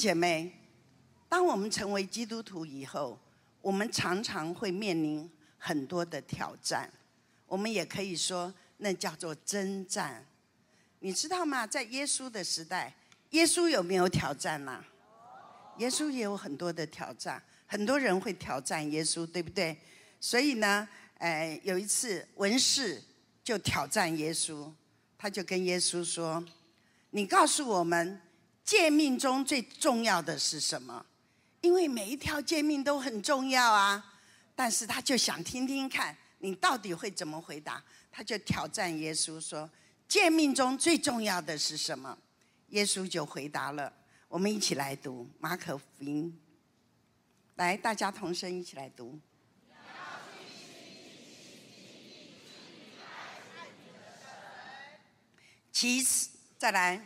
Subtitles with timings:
[0.00, 0.50] 姐妹，
[1.28, 3.20] 当我们成为基督徒以后，
[3.60, 6.90] 我们常常会面临很多的挑战，
[7.46, 10.26] 我们也可以说那叫做征战。
[11.00, 11.66] 你知道吗？
[11.66, 12.94] 在耶稣的时代，
[13.32, 14.82] 耶稣有没有挑战呢？
[15.76, 19.76] 耶稣也有很多的挑战，很多人会挑战耶稣，对不对？
[20.18, 20.88] 所以呢，
[21.18, 23.02] 哎，有一次文士
[23.44, 24.72] 就挑战耶稣，
[25.18, 26.42] 他就跟耶稣说
[27.12, 28.18] ：“你告诉我们，
[28.70, 31.04] 诫命中最重要的是什么？
[31.60, 34.14] 因为每一条诫命都很重要啊。”
[34.54, 39.68] 但是他就想听听看你到底会怎么回答，他就挑战耶稣说。
[40.06, 42.16] 诫命中最重要的是什么？
[42.68, 43.92] 耶稣就回答了。
[44.28, 46.40] 我们一起来读马可福音。
[47.56, 49.18] 来，大家同声一起来读。
[55.72, 57.04] 其次，再来。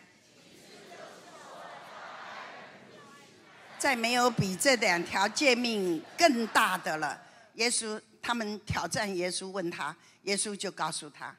[3.79, 7.21] 再没有比这两条诫命更大的了。
[7.55, 11.37] 耶稣他们挑战耶稣，问他，耶稣就告诉他。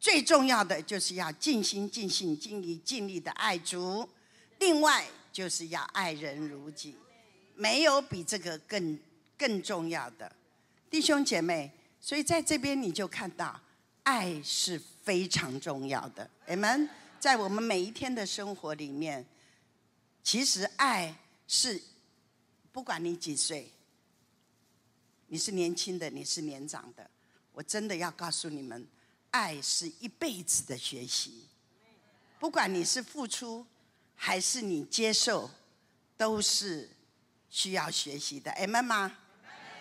[0.00, 4.08] 最重要的就是要尽心、尽性、尽力、尽力的爱主，
[4.58, 6.96] 另外就是要爱人如己，
[7.54, 8.98] 没有比这个更
[9.38, 10.30] 更重要的，
[10.90, 11.70] 弟兄姐妹。
[12.00, 13.60] 所以在这边你就看到，
[14.02, 16.28] 爱是非常重要的。
[16.48, 16.88] 你们
[17.20, 19.24] 在我们每一天的生活里面，
[20.24, 21.14] 其实爱
[21.54, 21.78] 是
[22.72, 23.70] 不管你几岁，
[25.26, 27.10] 你是年轻的，你是年长的，
[27.52, 28.88] 我真的要告诉你们。
[29.32, 31.46] 爱是一辈子的学习，
[32.38, 33.66] 不管你是付出
[34.14, 35.50] 还是你接受，
[36.16, 36.88] 都是
[37.50, 38.50] 需要学习的。
[38.52, 39.12] M 吗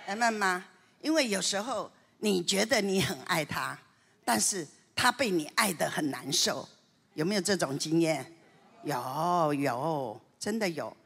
[0.07, 0.65] ？M 妈？
[1.01, 3.79] 因为有时候你觉得你很爱他，
[4.25, 6.67] 但是他被你爱的很难受，
[7.13, 8.33] 有没有这种经验？
[8.83, 10.97] 有有，真的有。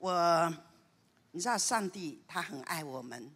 [0.00, 0.52] 我，
[1.30, 3.30] 你知道上帝他很爱我们，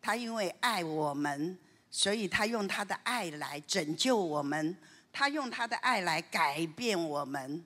[0.00, 1.58] 他因为爱我们。
[1.88, 4.76] 所以他用他的爱来拯救我们，
[5.10, 7.64] 他用他的爱来改变我们。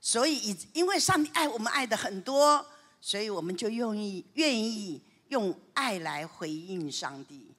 [0.00, 2.64] 所以，以因为上帝爱我们爱的很多，
[3.00, 7.52] 所以我们就愿意愿意用爱来回应上帝。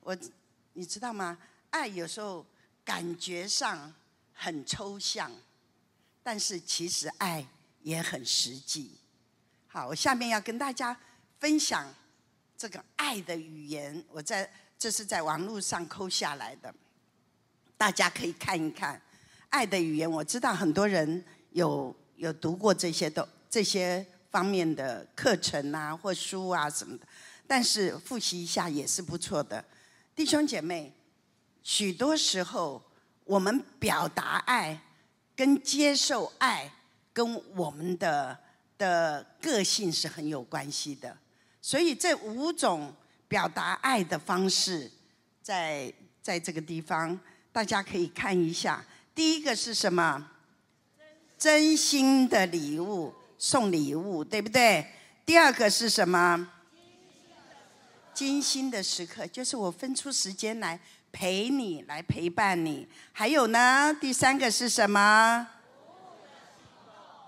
[0.00, 0.14] 我，
[0.74, 1.38] 你知道吗？
[1.70, 2.44] 爱有时候
[2.84, 3.94] 感觉上
[4.34, 5.30] 很抽象，
[6.22, 7.46] 但是其实爱
[7.80, 8.90] 也很实际。
[9.76, 10.96] 好，我下面要跟大家
[11.38, 11.86] 分享
[12.56, 14.02] 这个爱的语言。
[14.10, 14.50] 我在。
[14.78, 16.74] 这是在网络上抠下来的，
[17.78, 18.94] 大家可以看一看
[19.48, 20.06] 《爱的语言》。
[20.12, 27.06] 我知道很多人有有读过这些的这些方面的课程啊，或书啊什么的，
[27.46, 29.64] 但是复习一下也是不错的。
[30.14, 30.92] 弟兄姐妹，
[31.62, 32.82] 许多时候
[33.24, 34.78] 我们表达爱
[35.34, 36.70] 跟接受爱
[37.14, 38.38] 跟我们的
[38.78, 41.16] 的个性是很有关系的，
[41.60, 42.94] 所以这五种。
[43.28, 44.88] 表达爱的方式，
[45.42, 45.92] 在
[46.22, 47.18] 在这个地方，
[47.50, 48.84] 大家可以看一下。
[49.16, 50.30] 第一个是什么？
[51.36, 54.86] 真心的礼物，送礼物，对不对？
[55.26, 56.48] 第二个是什么？
[58.14, 60.78] 精心的时刻，就是我分出时间来
[61.10, 62.86] 陪你，来陪伴你。
[63.12, 65.48] 还有呢，第三个是什么？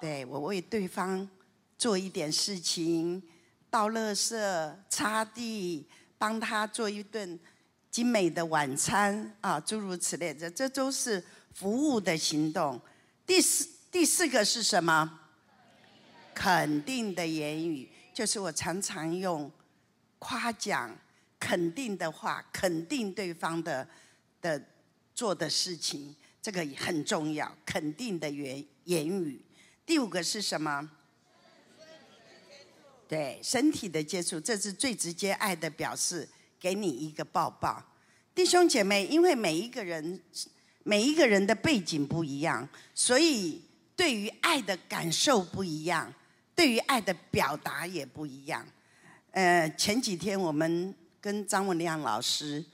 [0.01, 1.29] 对我为对方
[1.79, 3.23] 做一点事情。
[3.71, 7.39] 倒垃圾、擦地，帮他做一顿
[7.91, 11.23] 精美的晚餐啊，诸如此类的，这都是
[11.53, 12.81] 服务的行动。
[13.27, 15.21] 第四第四个是什么？
[16.35, 19.51] 肯定的言语，就是我常常用
[20.19, 20.97] 夸奖、
[21.39, 23.87] 肯定的话，肯定对方的
[24.41, 24.63] 的
[25.15, 27.55] 做的事情，这个很重要。
[27.67, 29.45] 肯定的言言语。
[29.85, 30.91] 第五个是什么？
[33.09, 36.29] 对身体的接触，这是最直接爱的表示。
[36.61, 37.81] 给你一个抱抱，
[38.35, 40.21] 弟兄姐妹，因为每一个人
[40.83, 43.63] 每一个人的背景不一样，所以
[43.95, 46.13] 对于爱的感受不一样，
[46.57, 48.67] 对于爱的表达也不一样。
[49.31, 52.65] 呃，前几天我们跟张文亮老师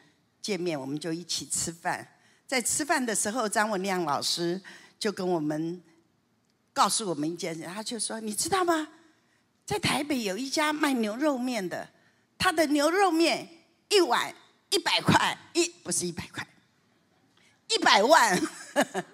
[0.41, 2.09] 见面，我们就一起吃饭。
[2.47, 4.59] 在吃饭的时候，张文亮老师
[4.99, 5.79] 就跟我们
[6.73, 8.89] 告诉我们一件事，他就说：“你知道吗？”
[9.65, 11.89] 在台北有一家卖牛肉面的，
[12.37, 13.49] 他的牛肉面
[13.89, 14.35] 一碗
[14.71, 16.47] 一百块，一不是一百块，
[17.69, 18.41] 一百万。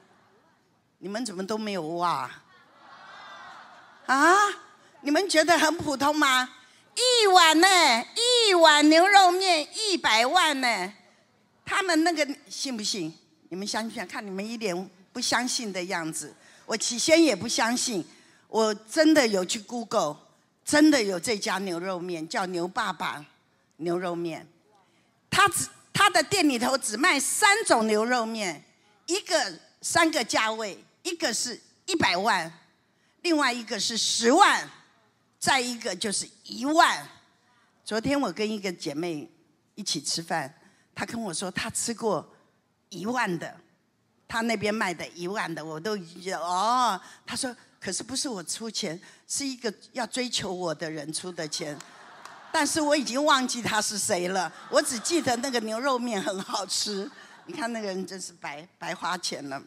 [0.99, 2.31] 你们怎么都没有哇？
[4.07, 4.37] 啊？
[5.03, 6.49] 你们觉得很普通吗？
[6.95, 7.69] 一碗呢？
[8.49, 10.93] 一碗牛肉面一百万呢？
[11.65, 13.17] 他们那个信不信？
[13.49, 14.07] 你们相信？
[14.07, 16.35] 看你们一脸不相信的样子。
[16.67, 18.05] 我起先也不相信。
[18.49, 20.17] 我真的有去 Google，
[20.71, 23.27] 真的有这家牛肉面叫牛爸爸
[23.79, 24.47] 牛肉面，
[25.29, 28.63] 他只他的店里头只卖三种牛肉面，
[29.07, 32.53] 一个三个价位，一个是一百万，
[33.23, 34.71] 另外一个是十万，
[35.41, 37.05] 再一个就是一万。
[37.85, 39.29] 昨天我跟一个姐妹
[39.75, 40.55] 一起吃饭，
[40.95, 42.33] 她跟我说她吃过
[42.91, 43.61] 一万的。
[44.31, 46.99] 他那边卖的一万的，我都觉得哦。
[47.27, 51.77] 他说：“可是不是我出钱，是一个要追求我的人出的钱。”
[52.53, 57.11] 但是我已经忘记他是谁了，我只记得那个牛肉面很好吃。
[57.47, 59.61] 你看那个人真是白白花钱了。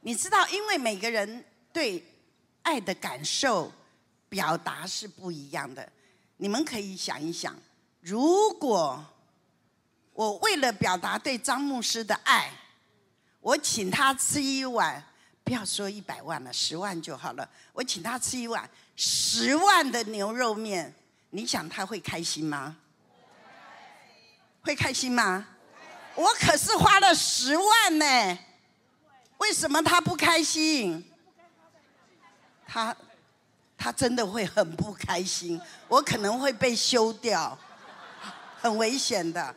[0.00, 2.04] 你知道，因为每个人对
[2.62, 3.72] 爱的感受
[4.28, 5.88] 表达是不一样的。
[6.38, 7.54] 你们可以想一想，
[8.00, 9.04] 如果
[10.12, 12.50] 我为了表达对张牧师的爱，
[13.40, 15.02] 我请他吃一碗，
[15.44, 17.48] 不要说一百万了，十万就好了。
[17.72, 20.92] 我请他吃一碗十万的牛肉面，
[21.30, 22.76] 你想他会开心吗？
[24.60, 25.46] 会开心吗？
[26.16, 28.38] 我可是花了十万呢，
[29.38, 31.08] 为什么他不开心？
[32.66, 32.94] 他
[33.78, 37.56] 他真的会很不开心，我可能会被休掉，
[38.60, 39.54] 很危险的。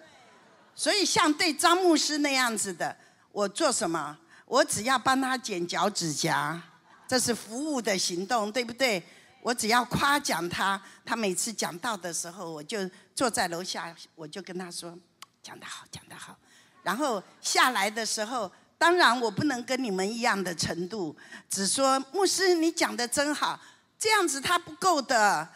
[0.76, 2.96] 所以像对张牧师那样子的。
[3.32, 4.18] 我做什么？
[4.46, 6.62] 我只要帮他剪脚趾甲，
[7.08, 9.02] 这是服务的行动，对不对？
[9.42, 12.78] 我只要夸奖他，他每次讲到的时候，我就
[13.16, 14.98] 坐在楼下，我就跟他说
[15.42, 16.38] ：“讲得好，讲得好。”
[16.84, 21.16] 然后下来的时候，当然我不能跟你们一样的程度，
[21.50, 23.60] 只说牧师你讲的真好，
[23.98, 25.48] 这样子他不够的。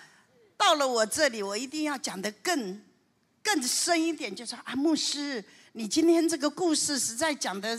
[0.57, 2.81] 到了我这里，我一定要讲得更
[3.43, 5.43] 更深一点，就说啊，牧师。
[5.77, 7.77] 你今天这个故事实在讲的，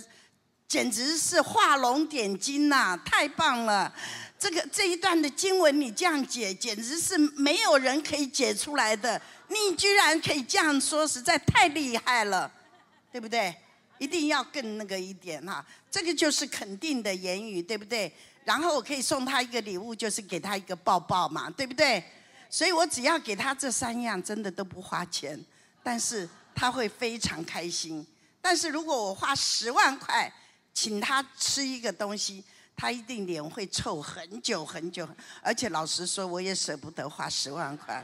[0.69, 3.91] 简直是画龙点睛呐，太棒了！
[4.39, 9.19] 这个这一段的经文你这样解，简直是没有人可以解出来的。
[9.49, 12.53] 你居然可以这样说，实在太厉害了，
[13.11, 13.57] 对不对？
[13.97, 18.13] 一定要更那个一点哈，这个就是肯定的言语，对不对？
[18.45, 22.05] 然后我可以送他一个礼物，就是给他一个抱抱嘛，对不对？
[22.51, 25.43] 所以我只要给他这三样，真的都不花钱，
[25.83, 26.29] 但是。
[26.57, 28.05] 他会非常开心，
[28.41, 30.33] 但是如果我花十万块
[30.73, 32.43] 请他吃一个东西，
[32.75, 35.07] 他一定脸会臭很久很久。
[35.43, 38.03] 而且老实说，我也舍不得花十万块，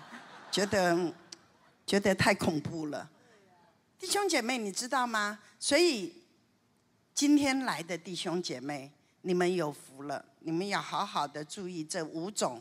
[0.51, 1.13] 觉得
[1.87, 3.09] 觉得太恐怖了。
[3.99, 5.39] 弟兄姐妹，你知道吗？
[5.59, 6.13] 所以
[7.15, 12.61] 今天来的弟兄姐妹，你们有福了，你们要好好的注意这五种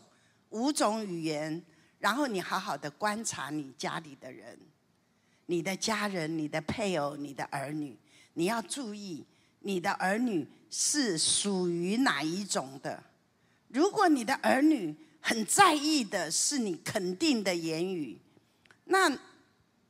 [0.52, 1.62] 五种语言，
[2.00, 4.58] 然后你好好的观察你家里的人。
[5.52, 8.00] 你的家人、你的配偶、你的儿女，
[8.36, 9.26] 你要注意，
[9.60, 13.04] 你的儿女是属于哪一种的？
[13.68, 18.18] 如果你的儿女很在意的是你肯定的言语，
[18.86, 19.12] 那，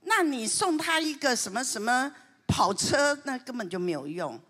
[0.02, 2.12] 那你送他一个什么什么
[2.48, 4.42] 跑车，那根本就没有用，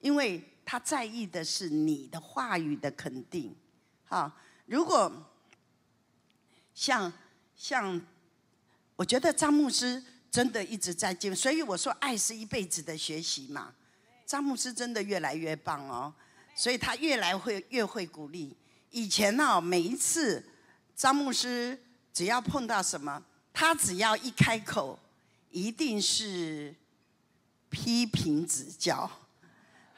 [0.00, 3.52] 因为他在意的是你的话语的肯定。
[4.04, 4.30] 好，
[4.66, 5.12] 如果
[6.72, 7.12] 像
[7.56, 8.00] 像，
[8.94, 10.00] 我觉得张牧师。
[10.30, 13.72] 真的一直在进，所以我说爱是一辈子的学习嘛。
[14.24, 16.12] 张牧师真的越来越棒哦，
[16.54, 18.56] 所以他越来会越会鼓励。
[18.90, 20.44] 以前呢，每一次
[20.94, 21.76] 张牧师
[22.12, 23.20] 只要碰到什么，
[23.52, 24.96] 他只要一开口，
[25.50, 26.72] 一定是
[27.68, 29.10] 批评指教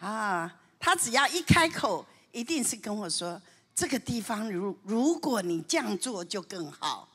[0.00, 0.58] 啊。
[0.80, 3.40] 他只要一开口，一定是跟我说
[3.74, 7.08] 这个地方如如果你这样做就更好。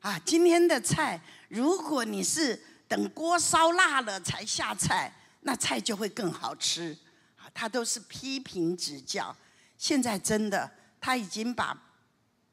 [0.00, 2.58] 啊，今天的菜，如果你是
[2.90, 6.90] 等锅烧辣了才下菜，那菜就会更好吃。
[7.38, 9.34] 啊，他都是批评指教。
[9.78, 10.68] 现在真的，
[11.00, 11.80] 他已经把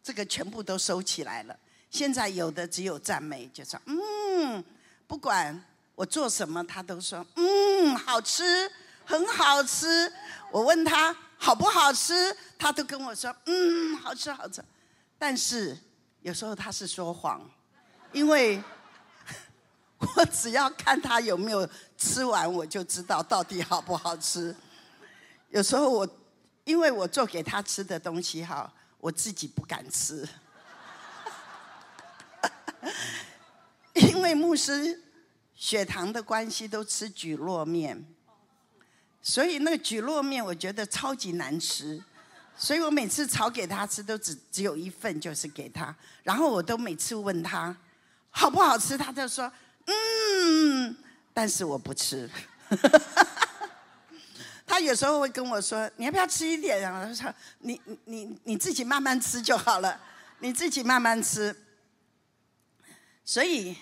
[0.03, 1.59] 这个全部都收起来了。
[1.89, 4.63] 现在有的只有赞美，就说嗯，
[5.07, 5.59] 不管
[5.95, 8.71] 我做什么，他都说嗯，好吃，
[9.03, 10.13] 很好吃。
[10.51, 14.63] 我问他好不好吃，他都跟我说嗯，好吃，好吃。
[15.17, 15.75] 但是。
[16.21, 17.39] 有时候他是说谎，
[18.11, 18.61] 因为
[19.99, 24.55] 我只要看他有没有吃完，我就知道到底好不好吃。
[25.49, 26.07] 有时候我
[26.65, 30.27] 因为我做给他吃的东西哈，我自己不敢吃，
[33.95, 35.01] 因为牧师
[35.55, 38.05] 血糖的关系都吃蒟蒻面，
[39.21, 42.03] 所以那个蒟蒻面我觉得超级难吃。
[42.59, 45.95] 所以我每次炒给他吃都只只有一份，就是给他。
[46.23, 47.75] 然后我都每次问他
[48.31, 49.51] 好不好吃，他就说
[49.87, 50.95] 嗯，
[51.33, 52.29] 但是我不吃。
[54.67, 59.99] 他有时候会跟我说：“你要不要吃一点？”然后他说：“你你你你自己慢慢吃就好了，
[60.39, 61.55] 你自己慢慢吃。”
[63.23, 63.75] 所以，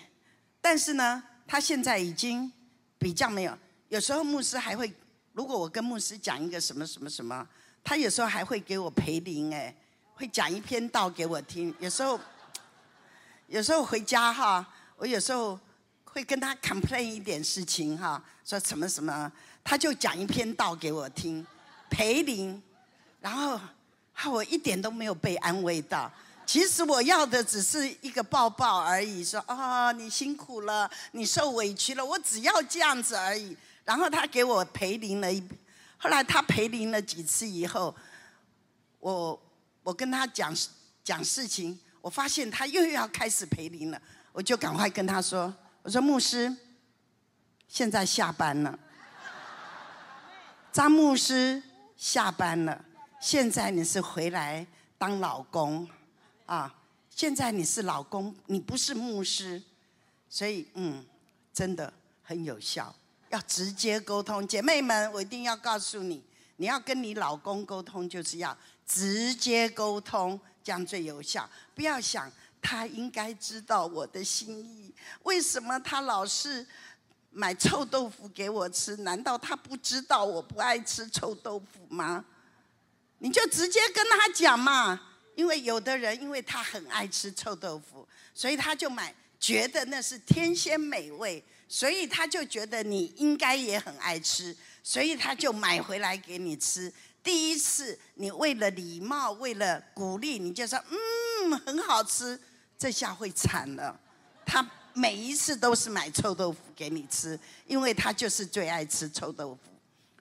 [0.62, 2.52] 但是呢，他现在已经
[3.00, 3.58] 比较没有。
[3.90, 4.94] 有时候牧师还会，
[5.34, 7.48] 如果我跟牧师讲一个什么什么什么，
[7.84, 9.76] 他有时候还会给我陪灵，哎，
[10.14, 11.74] 会讲一篇道给我听。
[11.80, 12.20] 有时候，
[13.48, 14.66] 有时候回家哈，
[14.98, 15.60] 我有时候
[16.16, 19.30] 会跟他 complain 一点事情哈，说什么什么，
[19.66, 21.46] 他就讲一篇道给我听，
[21.90, 22.64] 陪灵，
[23.20, 23.60] 然后
[24.32, 26.10] 我一点都没有被安慰到。
[26.46, 33.58] 其实我要的只是一个抱抱而已，说啊，你辛苦了，你受委屈了，我只要这样子而已。
[33.84, 35.44] 然后他给我陪灵了一，
[35.98, 37.94] 后来他陪灵了几次以后，
[39.02, 39.38] 我
[39.84, 40.56] 我跟他讲
[41.04, 45.54] 讲事情，我发现他又要开始陪灵了，我就赶快跟他说，
[45.86, 46.52] 我说牧师，
[47.68, 48.80] 现在下班了，
[50.74, 51.62] 张牧师
[51.96, 52.84] 下班了，
[53.22, 54.66] 现在你是回来
[54.98, 55.88] 当老公。
[56.48, 56.74] 啊，
[57.12, 59.62] 现在你是老公，你不是牧师，
[60.28, 61.06] 所以嗯，
[61.54, 62.96] 真的很有效，
[63.30, 64.48] 要直接沟通。
[64.48, 66.24] 姐妹们，我一定要告诉你，
[66.56, 71.48] 你要跟你老公沟通，就是要直接沟通，这样最有效。
[71.76, 72.32] 不要想
[72.66, 74.92] 他应该知道我的心意，
[75.22, 76.66] 为什么他老是
[77.30, 78.96] 买臭豆腐给我吃？
[78.98, 82.26] 难道他不知道我不爱吃臭豆腐吗？
[83.20, 85.12] 你就直接跟他讲嘛。
[85.36, 96.92] 因为有的人，因为他很爱吃臭豆腐，所以他就买，觉得那是天仙美味，所以他就觉得你应该也很爱吃，所以他就买回来给你吃。
[97.22, 102.40] 第一次，你为了礼貌，为了鼓励，你就说嗯很好吃，
[102.78, 104.00] 这下会惨了。
[104.46, 109.60] 他每一次都是买臭豆腐给你吃，因为他就是最爱吃臭豆腐。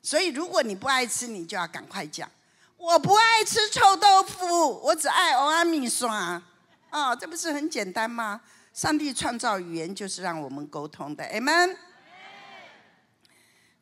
[0.03, 2.31] 所以如果你不爱吃，你就要赶快讲。
[2.77, 6.43] 我不爱吃臭豆腐，我只爱欧阿米刷。
[6.91, 8.41] 哦，这不是很简单吗？
[8.73, 11.77] 上帝创造语言就是让我们沟通的，amen。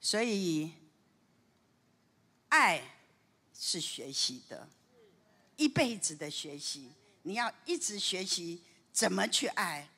[0.01, 0.73] 所以，
[2.49, 2.83] 爱
[3.59, 4.69] 是学习的，
[5.57, 6.93] 一辈子的学习。
[7.23, 8.63] 你要一直学习
[8.93, 9.89] 怎么去爱，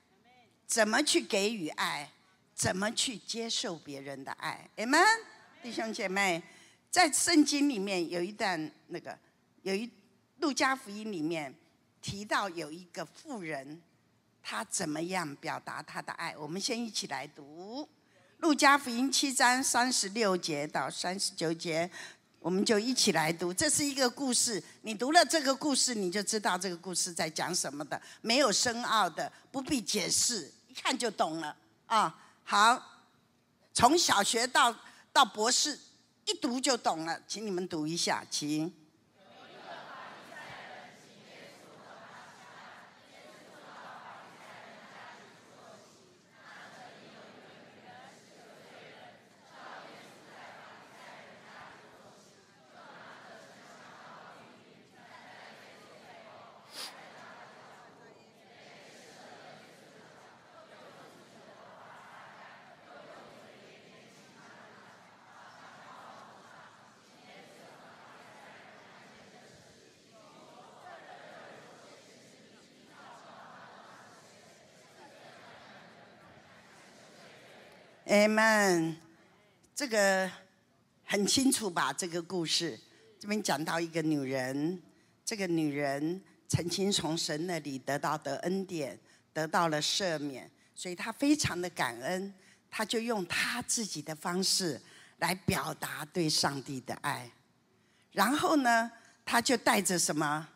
[0.66, 2.10] 怎么去给予爱，
[2.54, 5.20] 怎么去接受别人的爱，amen。
[5.62, 6.42] 弟兄姐妹。
[6.90, 9.18] 在圣经里面有一段那个，
[9.62, 9.90] 有一
[10.38, 11.52] 路加福音里面
[12.00, 13.82] 提到有一个妇人，
[14.40, 16.36] 她怎么样表达她的爱？
[16.36, 17.88] 我们先一起来读
[18.38, 21.90] 路加福音七章三十六节到三十九节，
[22.44, 23.54] 我们就一起来读。
[23.54, 32.14] 这是一个故事，你读了这个故事，你就知道这个故事在讲什么的，没有深奥的，不必解释，一看就懂了啊。
[32.44, 33.00] 好，
[33.72, 34.76] 从小学到
[35.10, 35.78] 到博士。
[36.26, 38.70] 一读就懂了，请你们读一下，请。
[78.06, 78.94] 哎们，
[79.74, 80.30] 这个
[81.04, 81.90] 很清楚吧？
[81.90, 82.78] 这个故事
[83.18, 84.82] 这边讲到一个女人，
[85.24, 88.98] 这个女人曾经从神那里得到的恩典，
[89.32, 92.34] 得到了赦免，所以她非常的感恩，
[92.70, 94.78] 她就用她自己的方式
[95.20, 97.30] 来表达对上帝的爱。
[98.12, 98.92] 然后呢，
[99.24, 100.46] 她就带着什么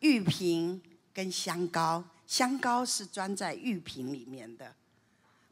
[0.00, 0.82] 玉瓶
[1.14, 4.74] 跟香膏，香膏是装在玉瓶里面的。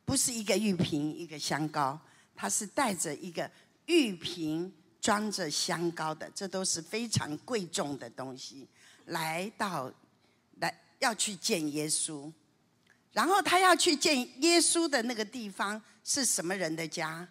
[0.06, 2.00] 不是一个玉瓶一个香膏，
[2.36, 3.50] 它是带着一个
[3.86, 8.68] 玉瓶装着香膏的，这都是非常贵重的东西。
[9.06, 9.92] 来到
[10.60, 12.32] 来要去见耶稣，
[13.12, 17.26] 然后他要去见耶稣的那个地方是什么人的家？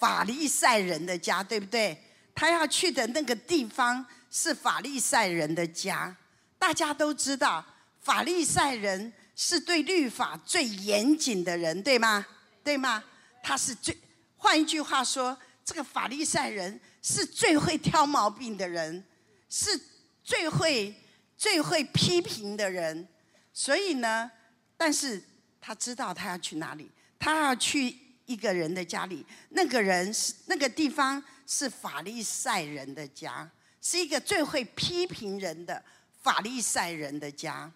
[0.00, 1.96] 法利赛人的家，对不对？
[2.34, 6.16] 他要去的那个地方是法利赛人的家。
[6.58, 7.64] 大家都知道，
[8.00, 9.12] 法利赛人。
[9.36, 12.26] 是对律法最严谨的人，对吗？
[12.64, 13.04] 对吗？
[13.42, 13.96] 他是最，
[14.36, 19.04] 换一句话说，这个法利赛人是最会挑毛病的人，
[19.48, 19.78] 是
[20.24, 20.92] 最会、
[21.36, 23.06] 最会批评的人。
[23.52, 24.30] 所以呢，
[24.76, 25.22] 但是
[25.60, 33.48] 他知道他要去哪里，他要去一个人的家里，那个人是那个地方是法利赛人的家，
[33.80, 35.82] 是一个最会批评人的
[36.22, 37.70] 法利赛人的家，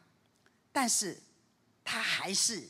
[0.72, 1.16] 但是
[1.90, 2.62] 他还是，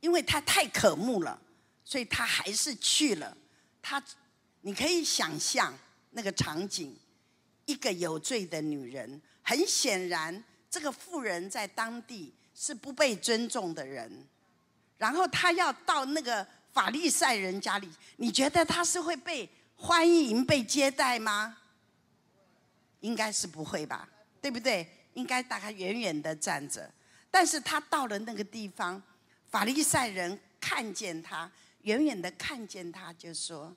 [0.00, 1.38] 因为他太渴慕了，
[1.84, 3.36] 所以他还是去了。
[3.82, 4.02] 他，
[4.62, 5.70] 你可以想象
[6.12, 6.96] 那个场景，
[7.66, 14.10] 一个有罪的女人，很显然，这个妇人在当地是不被尊重的人。
[14.96, 21.58] 然后他要到那个法利赛人家里，你觉得他是会被欢迎、被接待吗？
[23.00, 24.08] 应该是不会吧，
[24.40, 24.88] 对不对？
[25.12, 26.90] 应该大概远远的站着。
[27.34, 29.02] 但是他到了那个地方，
[29.50, 31.50] 法利赛人看见他，
[31.82, 33.74] 远远的看见他，就说：“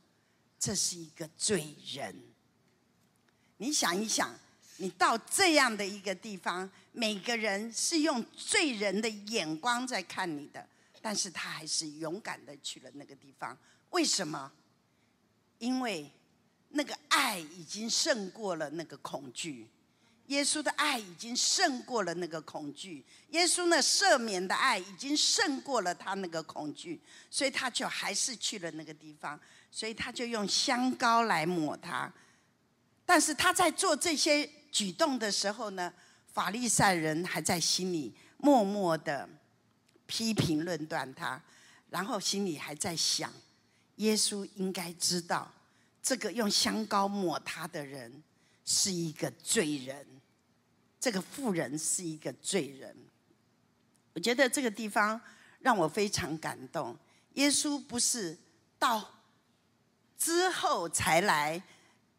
[0.59, 2.15] 这是一个罪人。”
[3.57, 4.31] 你想一想，
[4.75, 10.63] 你到这样的一个地方，每个人是用罪人的眼光在看你的。
[11.01, 13.57] 但是他还是勇敢的去了那个地方，
[13.89, 14.51] 为什么？
[15.57, 16.07] 因为
[16.69, 19.67] 那个爱已经胜过了那个恐惧，
[20.27, 29.39] 耶稣的爱已经胜过了那个恐惧，耶稣那赦免的爱已经胜过了他那个恐惧，所以他就还是去了那个地方，
[29.71, 32.11] 所以他就用香膏来抹他。
[33.05, 35.93] 但是他在做这些举动的时候呢，
[36.33, 39.27] 法利赛人还在心里默默的。
[40.09, 41.37] 批评论断他，
[41.89, 43.29] 然后心里还在想：
[43.97, 45.53] 耶稣应该知道，
[46.01, 48.23] 这个用香膏抹他的人
[48.63, 50.07] 是一个罪人，
[50.99, 52.95] 这个妇人是一个罪人。
[54.13, 55.19] 我觉得这个地方
[55.59, 56.97] 让我非常感动。
[57.33, 58.37] 耶稣不是
[58.79, 59.07] 到
[60.17, 61.61] 之后才来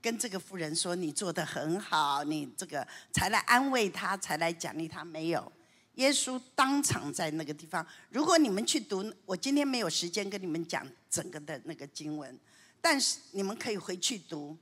[0.00, 5.52] 跟这个妇人说：“你做的很好，你这个才来安慰他，才来奖励他。”没有。
[5.94, 7.85] 耶稣当场在那个地方。
[8.11, 12.38] 如果你们去读，我今天没有时间跟你们讲整个的那个经文，
[12.81, 14.57] 但是你们可以回去读。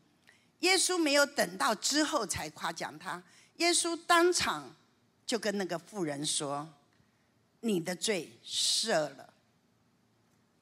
[0.60, 3.22] 耶稣没有等到之后才夸奖他，
[3.56, 4.74] 耶稣当场
[5.24, 6.68] 就跟那个妇人说
[7.60, 9.32] ：“你的罪赦了。”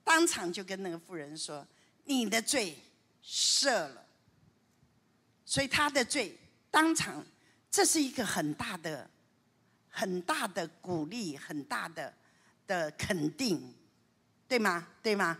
[0.04, 1.66] 当场就跟那个妇人说
[2.04, 2.76] ：“你的罪
[3.24, 4.06] 赦了。”
[5.46, 6.38] 所以他的罪
[6.70, 7.24] 当场，
[7.70, 9.10] 这是一个很大的。
[9.96, 12.12] 很大的鼓励，很大的
[12.66, 13.72] 的肯定，
[14.48, 14.88] 对吗？
[15.00, 15.38] 对吗？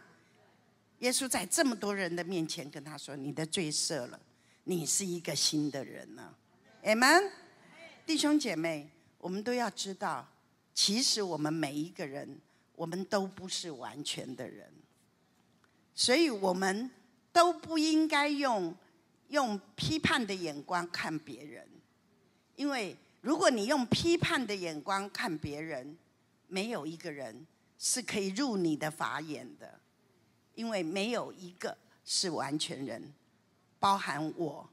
[1.01, 4.21] 耶稣在这么多人的面前跟他说：“你的罪赦了，
[4.63, 6.39] 你是一个新的人了。”
[6.87, 7.33] Amen，
[8.07, 8.89] 弟兄姐妹，
[9.19, 10.27] 我们都要知道，
[10.73, 12.39] 其实我们每一个人，
[12.75, 14.73] 我们都不是完全的人，
[15.95, 16.91] 所以我们
[17.33, 18.75] 都不应该用
[19.29, 21.69] 用批判的眼光看别人，
[22.57, 22.97] 因为。
[23.25, 25.97] 如果你用批判的眼光看别人，
[26.47, 27.47] 没有一个人
[27.79, 29.81] 是可以入你的法眼的，
[30.55, 33.15] 因为没有一个是完全人，
[33.79, 34.69] 包含我，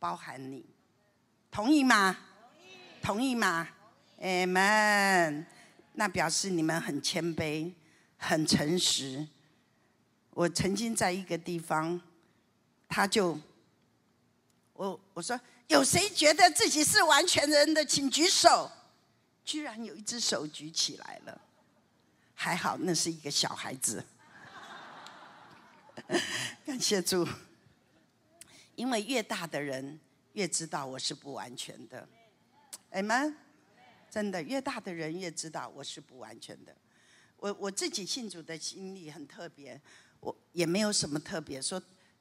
[0.00, 0.66] 包含你，
[1.48, 2.18] 同意吗？
[3.06, 3.68] 同意吗
[4.20, 5.46] 哎们。
[5.92, 7.72] 那表示你们很谦卑，
[8.16, 9.24] 很诚实。
[10.30, 12.00] 我曾经在一个地方，
[12.88, 13.38] 他就，
[14.72, 15.40] 我我说。
[15.68, 18.68] 有谁觉得自己是完全人的，请举手。
[19.44, 21.40] 居然有一只手举起来了，
[22.34, 24.04] 还好那是一个小孩子。
[26.66, 27.24] 感谢主，
[28.74, 30.00] 因为越大的人
[30.32, 32.08] 越知道我是不完全的。
[32.96, 33.36] 哎们，
[34.10, 36.74] 真的越大的人越知道我是不完全的。
[37.36, 39.78] 我我自己信主的经历很特别，
[40.18, 41.80] 我也没有什么特别，说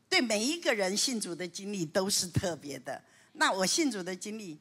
[0.10, 3.02] 对每一个人信主的经历都是特别的。
[3.32, 4.60] 那我信主的经历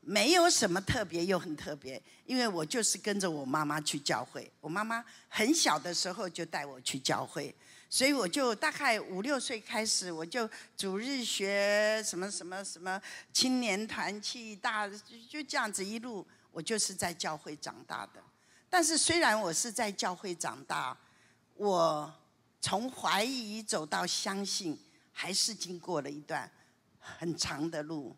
[0.00, 4.50] 没有什么特别，又很特别，因为我就是跟着我妈妈去教会。
[4.60, 7.54] 我妈妈很小的时候就带我去教会，
[7.90, 13.00] 所以我就大概五六岁开始，我就主日学什么什么什么
[13.32, 14.88] 青年团去大，
[15.28, 18.22] 就这样子一路，我就是在教会长大的。
[18.68, 20.96] 但是虽然我是在教会长大，
[21.54, 22.12] 我
[22.60, 24.78] 从怀疑走到相信，
[25.12, 26.50] 还是经过了一段。
[27.00, 28.14] 很长的路，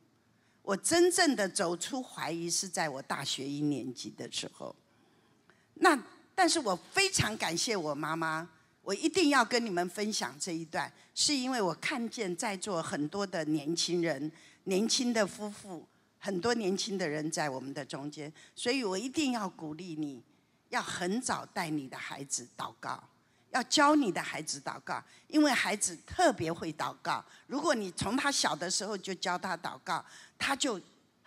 [0.63, 4.75] 我真正的走出怀疑是在我大学一年级的时候。
[5.75, 5.97] 那，
[6.35, 8.51] 但是我非常感谢我妈妈，
[8.83, 14.31] 我一定要跟你们分享这一段，是因为我看见在座很多的年轻人、
[14.65, 15.87] 年轻的夫妇，
[16.19, 20.23] 很多年轻的人在我们的中间，所以我一定要鼓励你，
[20.71, 23.03] 要很早带你的孩子祷告。
[23.53, 27.25] 要教你的孩子祷告，因为孩子特别会祷告。
[27.49, 30.05] 如果你从他小的时候就教他祷告，
[30.39, 30.81] 他就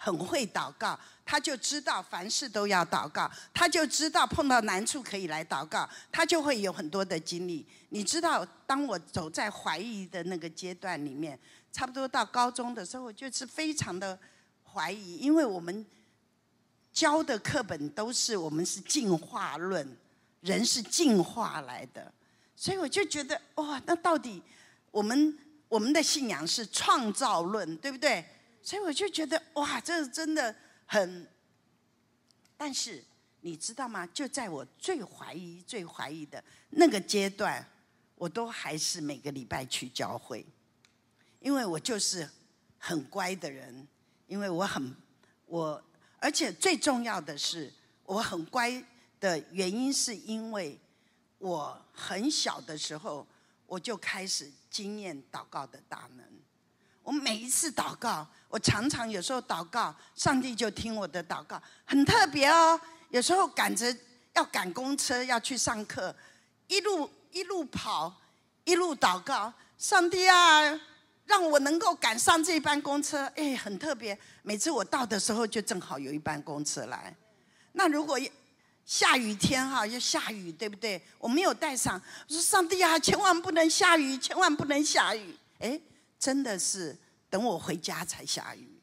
[0.03, 7.65] 很会祷告，他就知道凡事都要祷告，他就知道碰到难处可以来祷告，他就会有很多的经历。
[7.87, 11.39] 你知道，当我走在怀疑的那个阶段里面，
[11.71, 14.19] 差不多到高中的时候，我就是非常的
[14.73, 15.85] 怀疑，因为我们
[16.91, 19.97] 教的课本都是我们是进化论，
[20.41, 22.11] 人是进化来的，
[22.57, 24.43] 所以我就觉得哇，那到底
[24.91, 25.39] 我们？
[25.69, 28.23] 我们的信仰是创造论，对不对？
[28.63, 30.55] 所以我就觉得哇，这真的
[30.87, 31.27] 很。
[32.57, 33.03] 但是
[33.41, 34.07] 你知道吗？
[34.07, 37.63] 就在我最怀疑、最怀疑的那个阶段，
[38.15, 40.45] 我都还是每个礼拜去教会，
[41.39, 42.27] 因为我就是
[42.79, 43.87] 很乖的人，
[44.25, 44.95] 因为我很
[45.45, 45.83] 我，
[46.17, 47.71] 而且最重要的是，
[48.05, 48.83] 我很乖
[49.19, 50.79] 的原因是因为
[51.37, 53.27] 我很小的时候
[53.67, 54.51] 我就开始。
[54.73, 56.25] 经验祷告的大能，
[57.03, 62.79] 我每一次祷告，我常常有时候祷告，上帝就听我的祷告，很特别哦。
[63.09, 63.95] 有时候赶着
[64.33, 66.15] 要赶公车要去上课，
[66.67, 68.13] 一路一路跑，
[68.63, 70.61] 一路祷告，上帝啊，
[71.25, 73.25] 让我能够赶上这班公车。
[73.35, 77.15] 哎，很特别，每次我到的时候就正好有一班公车来。
[77.73, 78.19] 那如果
[78.85, 81.01] 下雨天哈，要下雨，对不对？
[81.17, 85.37] 我没有带伞，我说上帝啊，千万不能下雨，千万不能下雨。
[85.59, 85.79] 哎，
[86.23, 86.97] 真的是
[87.29, 88.79] 等我回家才下雨。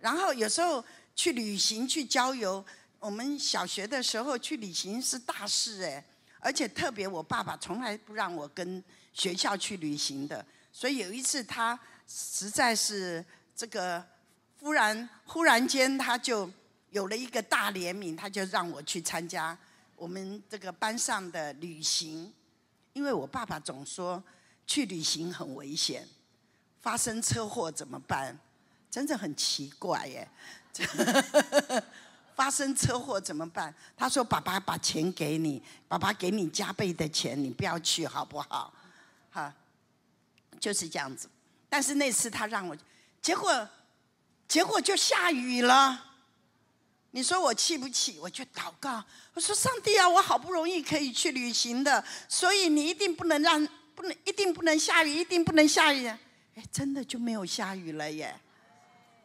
[0.00, 0.84] 然后有时候
[1.14, 2.64] 去旅行去郊游，
[2.98, 6.04] 我们小学的时候去旅行是大事哎，
[6.40, 8.82] 而且特别我爸爸从来不让我跟
[9.12, 14.04] 学校去旅行的，所以有一次他实在是这个
[14.58, 16.50] 忽然忽然间他就。
[16.90, 19.58] 有了一个大怜悯，他就让我去参加
[19.96, 22.32] 我们这个班上的旅行，
[22.92, 24.22] 因为我爸爸总说
[24.64, 26.06] 去旅行很危险，
[26.84, 28.38] 发生车祸怎么办？
[28.90, 30.28] 真的很奇怪耶！
[32.36, 33.74] 发生车祸怎么办？
[33.96, 38.70] 他说：“爸爸把钱给你，爸爸给你加倍的钱，你不要去好不好？”
[39.32, 39.50] 哈，
[40.60, 41.26] 就是这样子。
[41.70, 42.76] 但是那次他让我，
[43.22, 43.66] 结果
[44.46, 46.04] 结果就下雨了。
[47.12, 48.18] 你说我气不气？
[48.20, 56.12] 我就祷告，我说上帝啊，我好不容易可以去旅行的，所以你一定不能让，不能一定不能下雨，一定不能下雨。
[56.54, 58.34] 哎，真的就没有下雨了耶。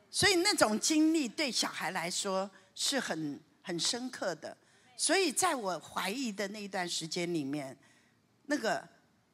[0.09, 4.55] 所以那种经历对小孩来说是很很深刻的。
[4.97, 7.77] 所以在我怀疑的那一段时间里面，
[8.47, 8.87] 那个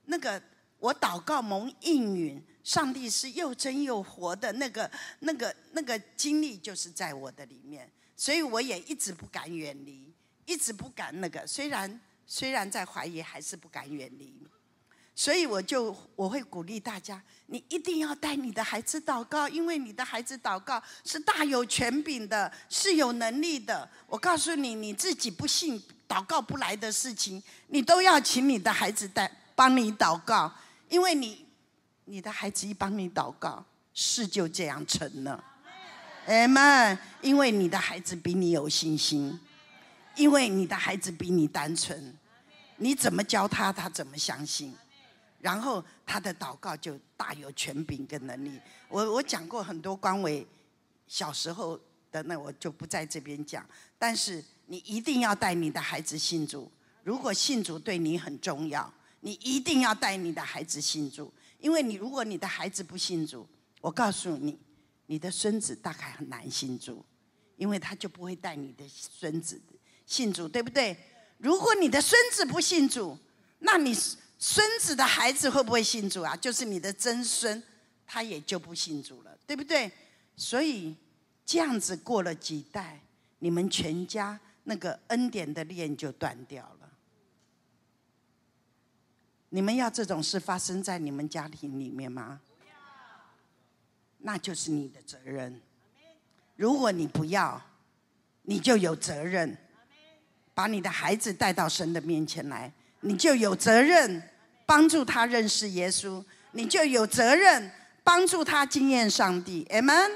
[0.05, 0.41] 那个
[0.77, 7.89] 我祷告蒙应允，上帝是又真又活的那个那个那个经历，就是在我的里面。
[8.17, 10.13] 所以我也一直不敢远离，
[10.45, 11.47] 一直不敢那个。
[11.47, 14.45] 虽然虽然在怀疑，还是不敢远离。
[15.15, 23.89] 所以我就我会鼓励大家，你一定要带你的孩子祷告，因为你的孩子祷告是大有权柄的，是有能力的。
[24.07, 30.53] 我告诉你，你自己不信祷告不来的事情，你都要请你的孩子带帮你祷告，
[30.89, 31.45] 因为你
[32.03, 35.41] 你的孩子一帮你祷告，事就这样成了。
[36.25, 39.39] 哎妈，因为你的孩子比你有信心，
[40.15, 42.17] 因为你的孩子比你单纯，
[42.77, 44.75] 你怎么教他，他怎么相信，
[45.45, 48.59] 然后他的祷告就大有权柄跟能力。
[48.89, 50.43] 我我讲过很多关伟
[51.07, 51.79] 小时候
[52.11, 53.63] 的，那我就不在这边讲。
[53.99, 56.71] 但是你一定要带你的孩子信主，
[57.03, 63.47] 如果信主对你很重要，你一定要带你的孩子信主，因为你如果你的孩子不信主，
[63.81, 64.57] 我告诉你。
[65.07, 67.05] 你的孙子大概很难信主，
[67.57, 69.61] 因为他就不会带你的孙子
[70.07, 70.97] 信主，对不对？
[71.37, 73.15] 如果你的孙子不信主，
[73.59, 73.95] 那你
[74.47, 76.35] 孙子的孩子会不会信主啊？
[76.35, 77.63] 就是你的曾孙，
[78.05, 79.91] 他也就不信主了，对不对？
[80.35, 80.95] 所以
[81.43, 83.01] 这样子过了几代，
[83.39, 86.91] 你们全家那个恩典的链就断掉了。
[89.49, 92.39] 你们要这种事发生在你们家庭里面吗？
[94.19, 95.59] 那就是你的责任。
[96.55, 97.59] 如果你不要，
[98.43, 99.57] 你就有责任
[100.53, 104.21] 把你的孩子带到神的面前来，你就有责任
[104.65, 107.71] 帮助他认识耶稣，你就有责任
[108.03, 109.65] 帮助他经验上帝。
[109.71, 110.11] Amen。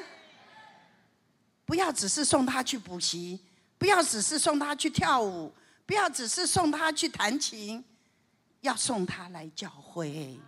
[1.65, 3.39] 不要只是送他去补习，
[3.77, 5.53] 不要只是送他去跳舞，
[5.85, 7.83] 不要只是送他去弹琴，
[8.61, 10.39] 要送他来教会，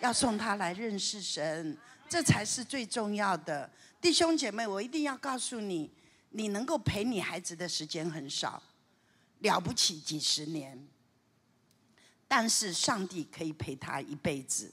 [0.00, 1.76] 要送他来认识神。
[2.08, 5.90] 这才是最重要的，弟兄姐妹，我一定要告诉你，
[6.30, 8.62] 你能够陪你孩子的时间很少，
[9.40, 10.88] 了不起几十年，
[12.28, 14.70] 但是上帝可以陪他一辈子。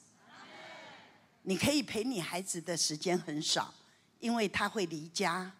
[1.43, 3.73] 你可以陪你孩子的时间很少，
[4.19, 5.51] 因为他会离家，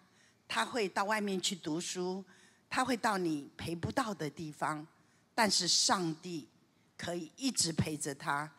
[0.46, 2.24] 他会到外面去读书，
[2.68, 4.86] 他会到你陪不到的地方，
[5.34, 6.48] 但是上帝
[6.96, 8.50] 可以一直陪着他，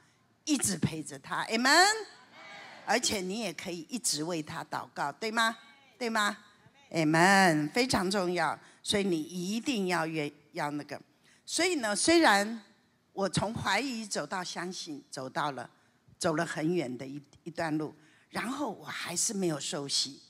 [0.46, 1.86] 一直陪着他，amen。
[2.86, 5.58] 而且你也可以一直为他祷告，对吗？
[6.00, 6.38] 对吗
[6.92, 10.98] ？amen，非常重要，所以你一定要约要那个。
[11.46, 12.64] 所以呢，虽然
[13.18, 15.68] 我从怀疑走到相信，走到了，
[16.20, 17.92] 走了很远的一一段路，
[18.30, 20.22] 然后我还是没有受洗。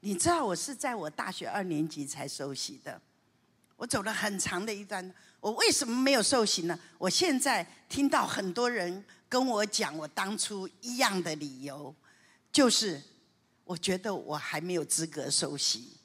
[0.00, 3.00] 你知道我是在我大学二年级才受洗的，
[3.76, 5.10] 我走了很长的一段。
[5.40, 6.78] 我为什么没有受洗呢？
[6.98, 11.94] 我现在听到很多人跟我讲我当初一样的理由，
[12.52, 13.02] 就是
[13.64, 15.96] 我觉得我还没有资格受洗，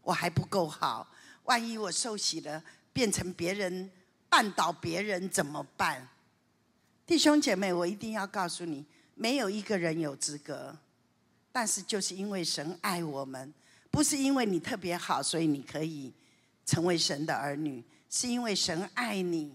[0.00, 1.08] 我还不够好。
[1.44, 3.88] 万一我受洗了，变成别人
[4.32, 6.08] 绊倒别人怎么办？
[7.04, 8.82] 弟兄姐妹，我一定要告诉你，
[9.14, 10.74] 没有一个人有资格。
[11.52, 13.52] 但是就是因为神爱我们，
[13.90, 16.10] 不是因为你特别好，所以你可以
[16.64, 19.54] 成为神的儿女，是因为神爱你，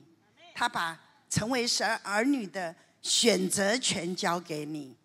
[0.53, 4.95] 他把成为神儿女的选择权交给你，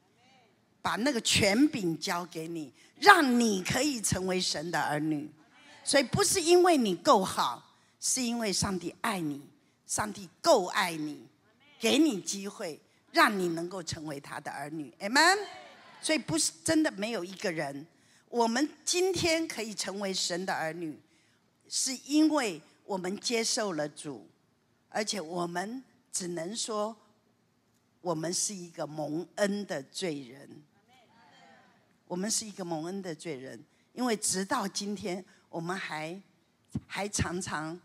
[0.83, 5.31] 把那个权柄交给你，让你可以成为神的儿女。
[5.83, 9.41] 所以不是因为你够好，是因为上帝爱你，
[9.93, 11.23] 上帝够爱你，
[11.79, 14.91] 给你机会，让你能够成为他的儿女。
[15.01, 15.39] Amen。
[16.01, 17.87] 所以不是真的没有一个人，
[18.31, 20.99] 我们今天可以成为神的儿女，
[21.69, 24.27] 是因为我们接受了主，
[24.89, 26.97] 而且我们只能说，
[28.01, 30.63] 我们是一个蒙恩的罪人。
[32.07, 36.19] 我们是一个蒙恩的罪人，因为直到今天，我们还
[36.87, 37.79] 还常常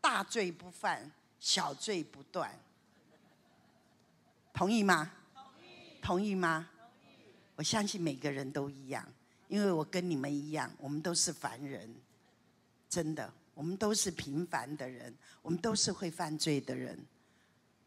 [0.00, 2.56] 大罪不犯，小罪不断。
[4.52, 5.10] 同意吗？
[5.34, 6.00] 同意。
[6.00, 6.68] 同意吗？
[7.56, 9.06] 我相信每个人都一样，
[9.48, 11.94] 因为我跟你们一样，我们都是凡人，
[12.88, 16.98] 真的，我们都是平凡的人，我们都是会犯罪的人，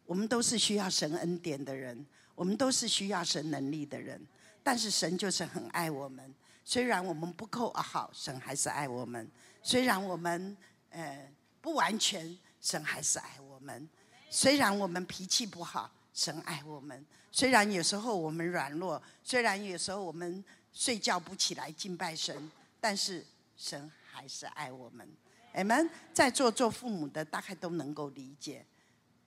[0.06, 4.22] 我们都是需要神恩典的人，我们都是需要神能力的人。
[4.62, 9.26] 但是神就是很爱我们，虽然我们不够好，神还是爱我们；
[9.62, 10.56] 虽然我们
[10.92, 11.30] 呃
[11.62, 13.86] 不完全，神还是爱我们；
[14.32, 17.06] 虽然我们脾气不好，神爱我们。
[17.30, 22.50] 虽然有时候我们软弱，虽然有时候我们睡觉不起来敬拜神，
[22.80, 23.26] 但是
[23.58, 25.08] 神还是爱我们。
[25.56, 28.66] 你们在座做父母的大概都能够理解。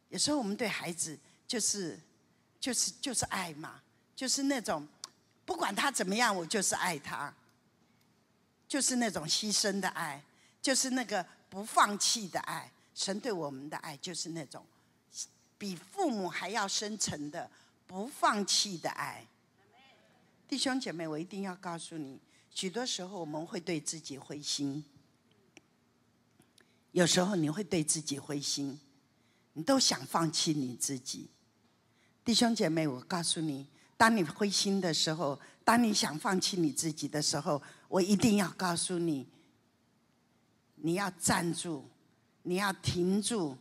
[0.09, 2.01] 有时候我们对孩子就是
[2.59, 3.83] 就是就是爱嘛，
[4.15, 4.89] 就是那种
[5.45, 7.33] 不管他怎么样，我就是爱他，
[8.67, 10.23] 就是那种牺牲的爱，
[10.63, 12.73] 就是那个不放弃的爱。
[12.97, 14.67] 神对我们的爱就是那种
[15.57, 17.49] 比父母还要深沉的。
[17.89, 19.25] 不放弃的爱，
[20.49, 22.19] 弟兄姐妹，我一定要告诉你，
[22.51, 24.85] 许多时候我们会对自己灰心，
[26.91, 28.81] 有时候你会对自己灰心，
[29.53, 31.31] 你都想放弃你自己。
[32.25, 39.29] 弟兄姐妹，我告诉你，当你灰心的时候，当你想放弃你自己的时候，我一定要告诉你，
[40.75, 41.89] 你要站住，
[42.47, 43.57] 你要停住，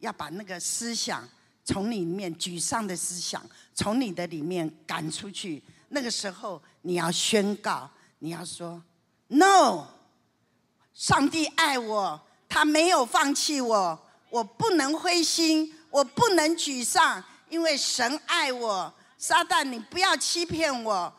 [0.00, 1.26] 要把那个思想。
[1.64, 5.62] 从里面沮丧的思想，从你的里面赶出去。
[5.90, 8.82] 那个时候，你要宣告，你要说
[9.26, 9.86] ：“No，
[10.94, 13.98] 上帝爱我，他没有放弃我，
[14.30, 18.92] 我不能灰心，我不能沮丧，因为神爱我。
[19.18, 21.12] 撒旦，你不要欺骗我，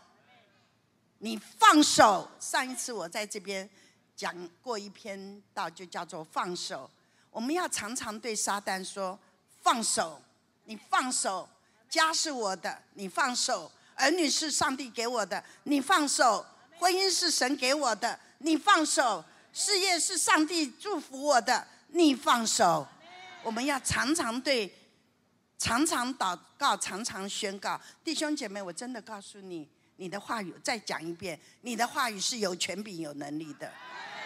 [1.20, 2.28] 你放手。
[2.40, 3.70] 上一次我在这边
[4.20, 6.92] 讲过一篇道，就叫做放手。
[7.32, 9.18] 我们要常常对撒旦说：
[9.62, 10.22] 放手。”
[10.68, 11.48] 你放手，
[11.90, 16.46] 家是我的，你放手；儿女是上帝给我的，你放手；
[16.78, 22.86] 婚姻是神给我的，你放手；事业是上帝祝福我的，你放手。
[23.42, 24.72] 我们要常常对，
[25.58, 27.80] 常常祷告，常常宣告。
[28.04, 33.72] 弟兄姐妹，我真的告诉你，你的话语再讲一遍，你的话语是有权柄、有能力的。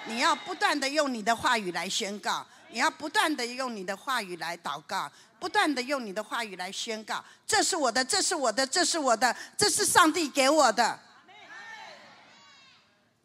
[0.06, 5.12] 你要不断的用你的话语来宣告，你要不断的用你的话语来祷告。
[5.40, 10.98] 不断的用你的话语来宣告，这是我的，这是我的，这是我的，这是上帝给我的。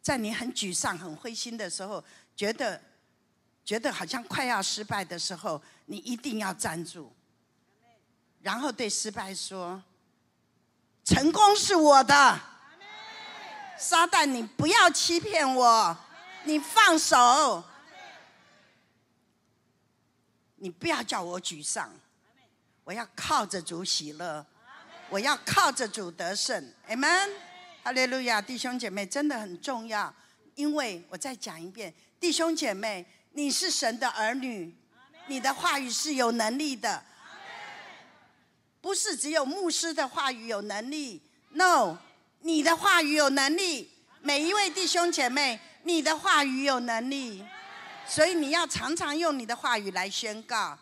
[0.01, 2.03] 在你很沮丧、很灰心的时候，
[2.35, 2.81] 觉得
[3.63, 7.09] 觉得好像快要失败的时候，你一定要站住，
[8.41, 9.81] 然后对失败说
[11.05, 12.37] ：“成功是我的。”
[13.79, 15.97] 撒旦，你不要欺骗我，
[16.49, 17.63] 你放手，
[20.55, 21.93] 你不要叫我沮丧。
[22.83, 24.43] 我要靠着主喜乐，
[25.09, 27.29] 我要靠着主得胜，Amen，
[27.83, 30.11] 哈利路亚，弟兄姐妹真的很重要，
[30.55, 34.75] 因为我再讲一遍，弟兄姐妹，你是神的儿女，
[35.27, 37.03] 你的话语是有能力的，
[38.81, 41.21] 不是只有牧师的话语有能力。
[41.49, 41.97] No，
[42.39, 47.45] 你的话语有能力，每一位弟兄姐妹，你的话语有能力，
[48.05, 50.77] 所以你要常常用你的话语来宣告。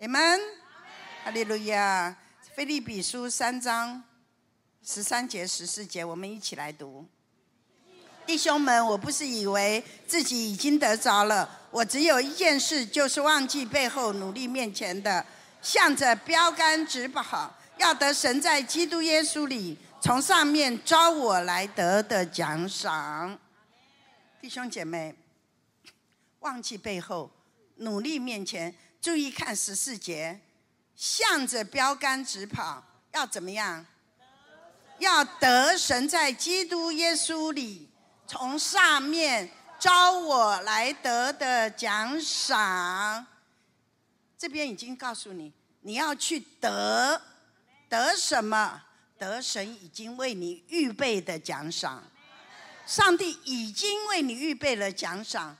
[0.00, 0.40] Amen，
[1.24, 2.16] 哈利路亚。
[2.54, 4.02] 菲利比书三章
[4.84, 7.06] 十三节、十四节，我们一起来读。
[8.26, 15.24] 弟兄们，我不是以为自己已经得着了，我只有一件事，就是忘记背后，努力面前的，
[15.62, 23.38] 向着标杆直跑，要得神在基督耶稣里从上面招我来得的奖赏。
[24.40, 25.14] 弟兄姐妹，
[26.40, 27.28] 忘记背后，
[27.76, 30.40] 努力面前，注意看十四节。
[30.94, 33.84] 向着标杆直跑，要怎么样？
[34.98, 37.88] 要得神在基督耶稣里
[38.26, 39.48] 从上面
[39.78, 43.24] 招我来得的奖赏。
[44.36, 47.20] 这边已经告诉你，你要去得
[47.88, 48.82] 得什么？
[49.18, 52.02] 得神已经为你预备的奖赏。
[52.88, 55.54] 上帝已经为你预备了奖赏，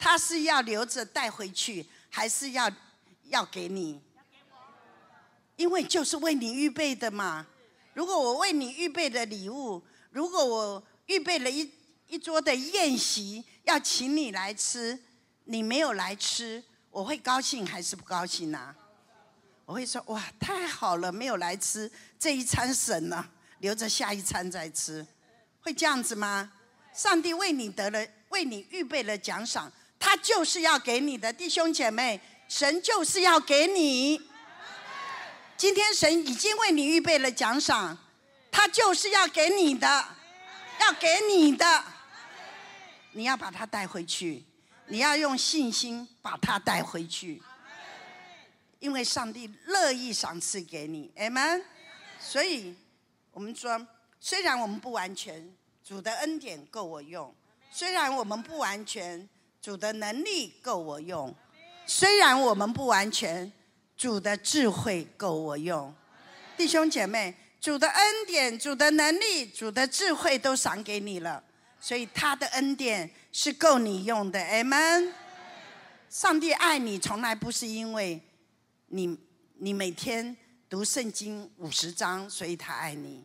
[0.00, 2.68] 他是要留着带回去，还是要
[3.28, 4.02] 要给你？
[5.54, 7.46] 因为就是为你预备的嘛。
[7.94, 11.70] 如果我为你预备的礼物，如果我预备了一
[12.08, 15.00] 一桌的宴席要请你来吃，
[15.44, 18.74] 你没有来吃，我会高兴还是不高兴呢？
[19.66, 25.06] 我会说哇，太好了，没有来吃这一餐省了，留着下一餐再吃，
[25.60, 26.50] 会这样子吗？
[26.94, 34.20] 上帝为你得了，为你预备了奖赏，他就是要给你的弟兄姐妹，神就是要给你。
[35.56, 37.96] 今天神已经为你预备了奖赏，
[38.50, 39.86] 他就是要给你的，
[40.80, 41.84] 要给你的，
[43.12, 44.44] 你要把它带回去，
[44.86, 47.40] 你要用信心把它带回去，
[48.80, 51.62] 因为上帝乐意赏赐给你，Amen。
[52.18, 52.74] 所以，
[53.30, 53.86] 我们说，
[54.20, 55.48] 虽然我们不完全，
[55.84, 57.32] 主的恩典够我用；
[57.70, 59.28] 虽然我们不完全，
[59.60, 61.32] 主的能力够我用；
[61.86, 63.52] 虽然我们不完全。
[63.94, 65.94] 主的智慧够我用，
[66.56, 71.40] 弟兄姐妹，主的恩典、主的能力、主的智慧都赏给你了，
[71.78, 75.12] 所以他的恩典是够你用的，Amen。
[76.08, 78.20] 上帝爱你，从来不是因为
[78.88, 79.16] 你
[79.58, 80.36] 你每天
[80.68, 83.24] 读圣经五十章，所以他爱你，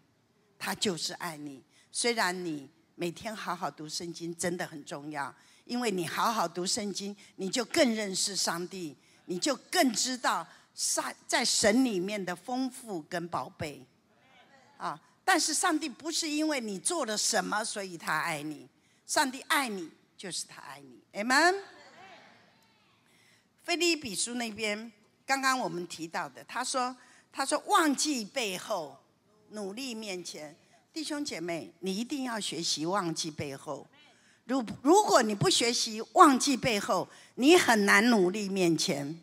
[0.60, 1.64] 他就是爱你。
[1.92, 5.34] 虽然你每天好好读圣经真的很重要，
[5.66, 8.96] 因为你好好读圣经，你就更认识上帝，
[9.26, 10.48] 你就更知道。
[10.74, 13.84] 上在神里面的丰富跟宝贝，
[14.78, 15.02] 啊！
[15.26, 18.70] 但是上帝不是因为你做了什么，所以他爱你。
[19.08, 21.02] 上帝爱你，就是他爱你。
[21.14, 21.56] Amen。
[23.64, 24.92] 菲利比书那边，
[25.26, 26.96] 刚刚我们提到的，他说
[27.34, 29.00] ：“他说忘记背后，
[29.50, 30.56] 努力面前。”
[30.98, 33.86] 弟兄姐妹，你一定要学习忘记背后。
[34.46, 39.16] 如如果你不学习忘记背后，你很难努力面前。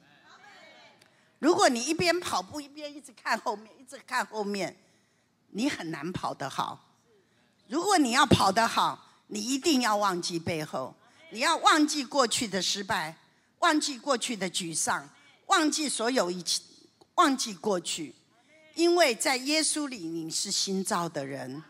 [1.40, 4.76] 如果你一边跑步一边一直看后面，一直看后面，
[5.50, 6.78] 你很难跑得好。
[7.66, 10.94] 如果你要跑得好，你一定要忘记背后，
[11.32, 13.16] 你要忘记过去的失败，
[13.58, 15.10] 忘记过去的沮丧，
[15.46, 16.62] 忘记所有一切，
[17.16, 18.14] 忘记过去。
[18.74, 21.62] 因为在耶稣里你是新造的人，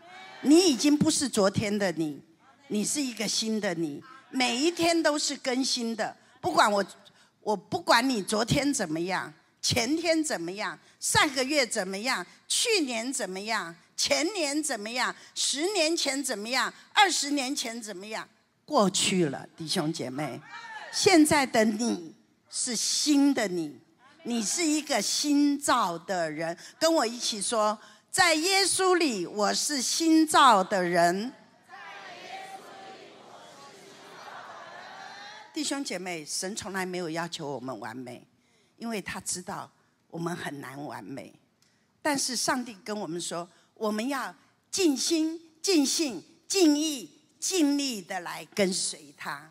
[0.42, 2.20] 你已经不是昨天的你，
[2.68, 6.16] 你是一个新的你，每一天都是更新的。
[6.40, 6.84] 不管我，
[7.40, 9.32] 我不管你昨天怎么样。
[9.60, 10.78] 前天怎么样？
[11.00, 12.24] 上个月怎么样？
[12.46, 13.74] 去年怎么样？
[13.96, 15.14] 前年怎么样？
[15.34, 16.70] 十年前怎么样？
[16.92, 18.28] 二十年前怎么样？
[18.66, 20.38] 过去了，弟兄姐妹，
[20.92, 22.14] 现在的你
[22.50, 23.74] 是新的你，
[24.24, 26.56] 你是一个新造的人。
[26.78, 27.78] 跟我一起说，
[28.10, 31.32] 在耶稣里，我是新造的人。
[35.52, 38.26] 弟兄姐妹，神从来没有要求我们完美。
[38.76, 39.70] 因为他知道
[40.08, 41.32] 我们很难完美，
[42.02, 44.34] 但是上帝跟我们说，我们要
[44.68, 47.08] 尽心、尽性、尽意、
[47.38, 49.48] 尽力的来跟随他，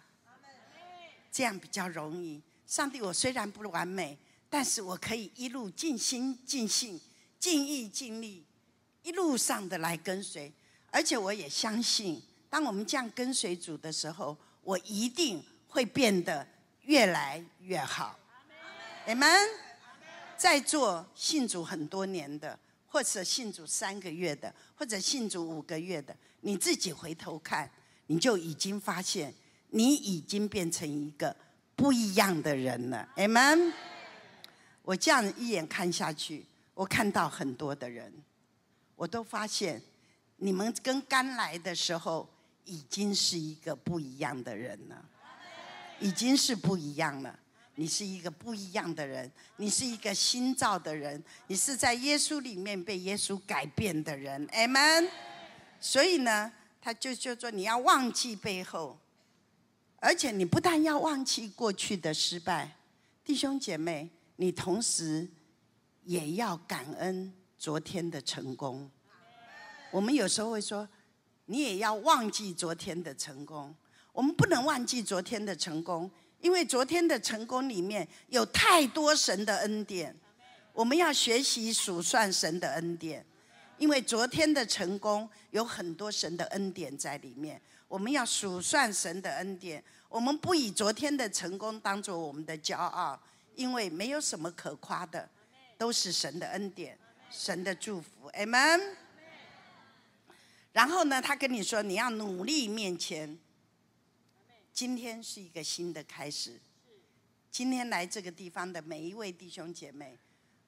[1.31, 2.41] 这样比较容易。
[2.67, 4.17] 上帝，我虽然不完美，
[4.53, 7.01] 但是我可以一路尽心、尽性、
[7.39, 8.45] 尽意、尽力，
[9.01, 10.53] 一路上的来跟随。
[10.91, 16.47] 而且我也相信，当我们这样跟随主的时候，我一定会变得
[16.83, 18.15] 越来越好。
[19.07, 19.27] 你们
[20.37, 27.67] 在座信主很多年的，或者信主三个月的，或者信主五个月的，你自己回头看，
[28.05, 29.33] 你你就已经发现，
[29.69, 31.35] 你已经变成一个
[31.75, 33.09] 不一样的人了。
[33.15, 33.73] Amen。
[34.83, 38.13] 我这样一眼看下去，我看到很多的人，
[38.95, 39.81] 我都发现，
[40.37, 42.29] 你们跟刚来的时候，
[42.65, 45.05] 已经是一个不一样的人了，
[45.99, 47.39] 已经是不一样了。
[47.75, 55.09] 你是一个不一样的人，你是一个新造的人，你是在耶稣里面被耶稣改变的人，Amen。
[55.79, 58.99] 所以呢，他就就说你要忘记背后，
[59.95, 62.75] 而且你不但要忘记过去的失败，
[63.25, 65.27] 弟兄姐妹，你同时
[66.03, 68.89] 也要感恩昨天的成功。
[69.91, 70.87] 我们有时候会说，
[71.45, 73.75] 你也要忘记昨天的成功，
[74.11, 76.09] 我们不能忘记昨天的成功。
[76.39, 80.13] 因为昨天的成功里面有太多神的恩典，
[80.73, 83.25] 我们要学习数算神的恩典。
[83.77, 89.83] 因为昨天的成功有很多神的恩典在里面，我们要数算神的恩典。
[90.09, 93.19] 我们不以昨天的成功当做我们的骄傲，
[93.55, 95.29] 因为没有什么可夸的，
[95.77, 96.97] 都是神的恩典、
[97.29, 98.29] 神的祝福。
[98.31, 98.95] Amen。
[100.71, 103.37] 然后呢，他跟你说，你要努力面前。
[104.73, 106.59] 今天是一个新的开始。
[107.51, 110.17] 今天来这个地方的每一位弟兄姐妹，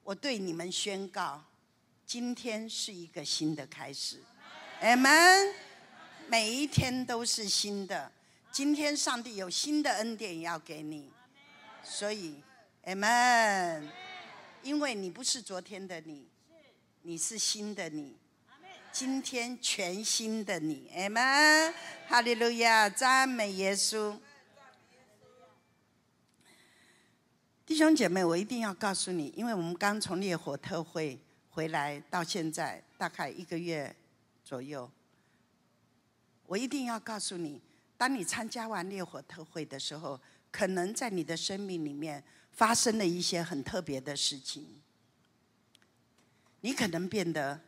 [0.04, 1.44] 我对你们宣告：
[2.06, 4.22] 今天是一个新的开始。
[4.80, 5.52] Amen。
[6.28, 8.12] 每一天都是新的。
[8.52, 11.10] 今天上帝有新的恩典要给你，
[11.82, 12.40] 所以
[12.86, 13.82] Amen。
[14.62, 16.28] 因为你不是昨天的你，
[17.02, 18.16] 你是新的你。
[18.92, 21.74] 今天全新的你，Amen，
[22.06, 24.16] 哈利路亚，赞美耶稣。
[27.66, 31.18] 弟兄姐妹，我一定要告诉你，因为我们刚从烈火特会
[31.50, 33.94] 回来，到现在大概一个月
[34.44, 34.88] 左右，
[36.46, 37.60] 我一定要告诉你，
[37.96, 40.20] 当你参加完烈火特会的时候，
[40.52, 42.22] 可能在你的生命里面
[42.56, 44.66] 发生了一些很特别的事情，
[46.62, 47.60] 你可能变得。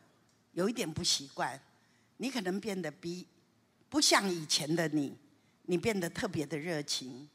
[0.53, 1.57] 有一点不习惯，
[2.17, 3.25] 你可能变得比
[3.87, 5.15] 不像以前的你，
[5.67, 7.29] 你变得特别的热情。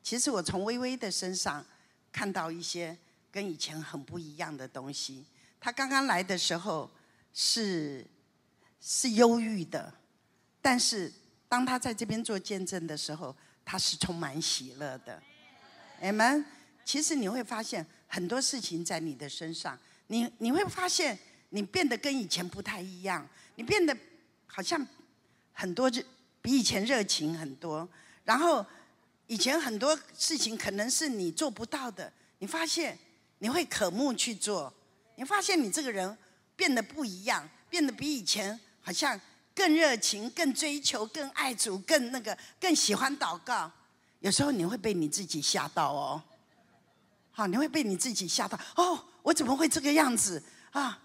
[0.00, 1.62] 其实我从微微的身上
[2.12, 2.96] 看到一些
[3.32, 5.26] 跟以前很不一样的东西。
[5.60, 6.88] 他刚刚来的时候
[7.34, 8.06] 是
[8.80, 9.92] 是忧郁的，
[10.62, 11.12] 但是
[11.48, 15.20] 当他在这边做见证的时候，他是充满喜乐的。
[16.00, 16.46] 你们，
[16.84, 21.18] 其实你会发现很多事情在你的身上，你你会发现。
[21.54, 23.94] 你变得跟以前不太一样，你变得
[24.46, 24.86] 好像
[25.52, 26.02] 很多热，
[26.40, 27.86] 比以前热情很多。
[28.24, 28.64] 然后
[29.26, 32.98] 以前很多事情可能是你做不到的，你发现
[33.40, 34.72] 你会渴慕去做。
[35.16, 36.16] 你发现你这个人
[36.56, 39.20] 变得不一样，变得比以前好像
[39.54, 43.70] 更热情、更追求、更爱主、更那个、更喜欢祷告。
[44.20, 46.22] 有时候你会被你自己吓到哦，
[47.32, 48.58] 好，你会被你自己吓到。
[48.76, 51.00] 哦，我怎么会这个样子啊？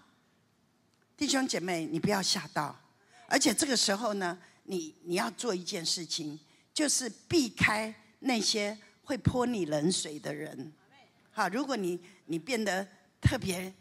[1.16, 2.78] 弟兄姐妹，你不要吓到，
[3.26, 6.38] 而且这个时候呢，你你要做一件事情，
[6.72, 10.72] 就是避开那些会泼你冷水的人。
[11.32, 12.86] 好，如果你你变得
[13.20, 13.72] 特别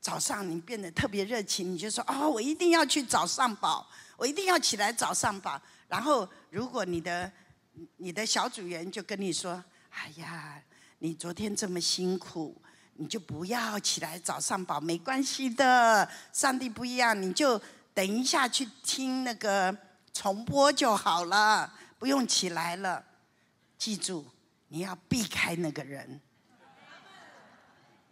[0.00, 3.86] 早上，你变得特别热情，你就说哦，我一定要去找上宝，
[4.16, 5.60] 我一定要起来找上宝。
[5.88, 7.30] 然后，如果你的
[7.96, 10.62] 你的小组员就跟你说，哎呀，
[10.98, 12.60] 你昨天这么辛苦。
[13.00, 16.10] 你就不要起来找上跑，没关系的。
[16.32, 17.56] 上帝不一样，你就
[17.94, 19.72] 等一下去听那个
[20.12, 23.04] 重播就好了，不用起来了。
[23.78, 24.26] 记住，
[24.66, 26.20] 你要避开那个人，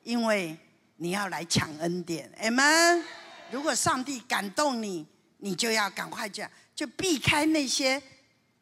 [0.04, 0.56] 因为
[0.98, 2.30] 你要来抢恩典。
[2.40, 3.02] Amen。
[3.50, 5.04] 如果上帝感动你，
[5.38, 8.00] 你就要赶快讲，就避开那些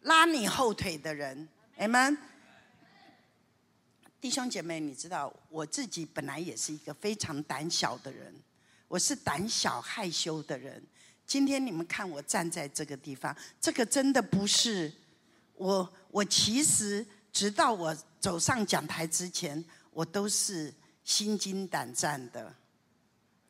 [0.01, 1.47] 拉你后腿的人。
[1.77, 2.17] Amen。
[4.25, 8.35] 弟兄姐妹，你知道我自己本来也是一个非常胆小的人，
[8.89, 10.83] 我是胆小害羞的人。
[11.27, 14.91] 今天你们看我站在这个地方，这个真的不是
[15.57, 15.93] 我。
[16.11, 20.73] 我其实直到我走上讲台之前，我都是
[21.05, 22.51] 心惊胆战的。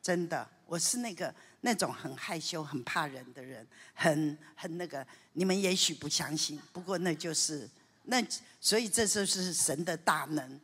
[0.01, 5.07] 真的，我是那个那种很害羞、很怕人的人，很很那个。
[5.31, 7.69] 你们也许不相信，不过那就是
[8.03, 8.21] 那，
[8.59, 10.59] 所以这就是神的大能。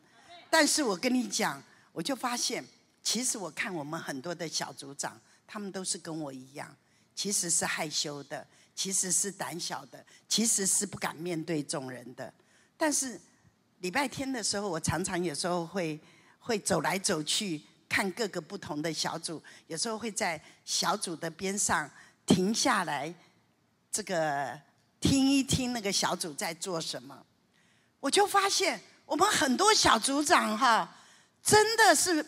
[0.52, 2.62] 但是我跟你讲，我就发现，
[3.02, 6.76] 其实我看我们很多的小组长，他们都是跟我一样，
[7.16, 8.46] 其实是害羞的，
[8.76, 12.32] 其实是胆小的，其实是不敢面对众人的。
[12.76, 13.18] 但是
[13.80, 15.98] 礼拜天的时候，我常常有时候会
[16.40, 21.90] 会走来走去，看各个不同的小组，有时候会在小组的边上
[22.26, 23.14] 停下来，
[23.90, 24.60] 这个
[25.00, 27.26] 听一听那个小组在做什么。
[28.02, 28.82] 我就发现，
[29.12, 30.90] 我们很多小组长哈，
[31.44, 32.26] 真的是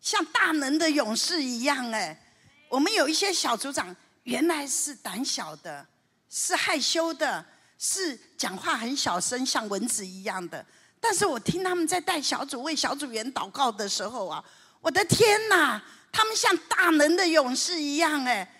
[0.00, 2.20] 像大能的勇士一样哎。
[2.68, 5.86] 我们有一些小组长原来是胆小的，
[6.28, 7.46] 是害羞的，
[7.78, 10.66] 是讲话很小声，像蚊子一样的。
[10.98, 14.44] 但是我听他们在带小组为小组员祷告的时候啊，
[14.80, 15.80] 我的天哪！
[16.10, 18.52] 他们像大能的勇士一样，哎，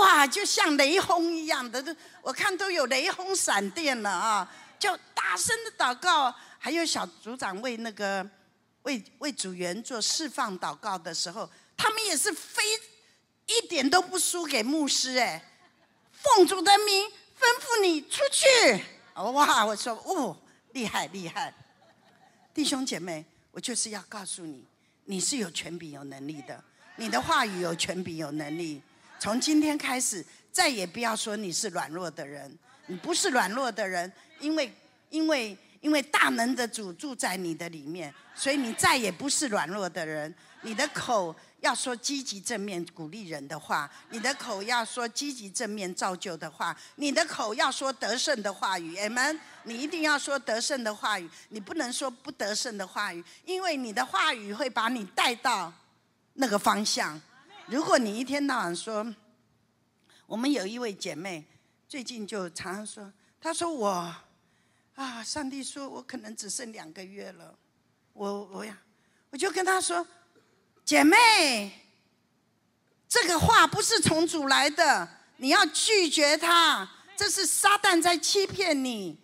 [0.00, 4.50] 哇，就像雷轰一样的，我看都有雷轰闪电了啊！
[4.78, 6.34] 就大声的祷告，
[6.64, 8.26] 还有小组长为那个
[8.84, 11.46] 为为组员做释放祷告的时候，
[11.76, 12.62] 他们也是非
[13.44, 15.44] 一点都不输给牧师，哎，
[16.10, 17.06] 奉主的名
[17.38, 18.82] 吩咐你出去，
[19.14, 19.66] 哇！
[19.66, 20.34] 我说，哦，
[20.72, 21.52] 厉害厉害。
[22.54, 24.64] 弟兄姐妹，我就是要告诉你，
[25.04, 26.64] 你是有权柄、有能力的。
[26.96, 28.80] 你的话语有权柄、有能力。
[29.18, 32.58] 从今天开始，再也不要说你是软弱的人。
[32.86, 34.10] 你不是软弱的人，
[34.40, 34.74] 因为
[35.10, 35.54] 因为
[35.84, 40.34] 因为大能的主住在你的里面，所以你再也不是软弱的人。
[40.62, 41.36] 你的口。
[41.60, 49.40] 要说积极正面鼓励人的话，你的口要说积极正面造就的话，你的口要说得胜的话语，amen。
[49.62, 55.72] 你一定要说得胜的话语，你不能说不得胜的话语，因为你的话语会把你带到
[56.34, 57.18] 那个方向。
[57.64, 59.14] 如果你一天到晚说，
[60.26, 61.42] 我们有一位姐妹
[61.88, 63.10] 最近就常常说，
[63.40, 64.14] 她说我
[64.94, 67.54] 啊，上帝说我可能只剩两个月了，
[68.12, 68.78] 我我呀，
[69.30, 70.06] 我就跟她说。
[70.84, 71.72] 姐妹，
[73.08, 76.86] 这个话不是从主来的，你要拒绝他。
[77.16, 79.18] 这是撒旦在欺骗你。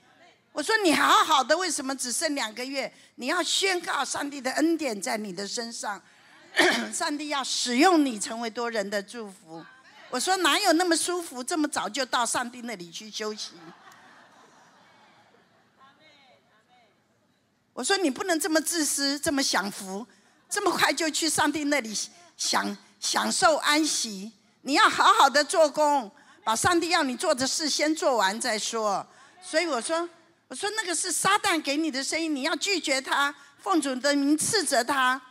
[0.53, 2.91] 我说你好好的，为什么只剩两个月？
[3.17, 6.03] 你要宣告上帝的恩典在你的身上，
[6.95, 9.63] 上帝要使用你成为多人的祝福。
[10.09, 13.51] 我说哪有那么舒服，这么早就到上帝那里去休息？
[17.73, 20.07] 我说你不能这么自私，这么享福。
[20.49, 21.97] 这么快就去上帝那里
[22.37, 24.33] 享享受安息？
[24.63, 26.11] 你要好好的做工，
[26.43, 29.07] 把上帝要你做的事先做完再说。
[29.41, 30.09] 所以我说，
[30.49, 35.23] 我说那个是撒旦给你的声音，你要拒绝他，奉主的名斥责他。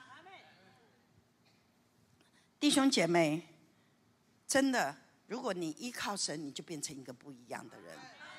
[2.57, 3.45] 弟兄姐妹，
[4.47, 4.95] 真的，
[5.27, 7.93] 如果你依靠神，你就变成一个不一样的人。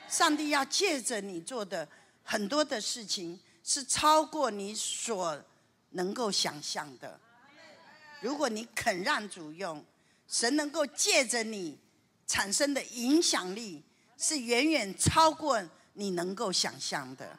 [0.09, 1.87] 上帝要借着你做的
[2.25, 5.43] 很多的事情，是超过你所。
[5.93, 7.19] 能够想象的，
[8.21, 9.85] 如果你肯让主用，
[10.29, 11.77] 神能够借着你
[12.29, 13.83] 产生的影响力，
[14.17, 15.61] 是远远超过
[15.95, 17.37] 你能够想象的。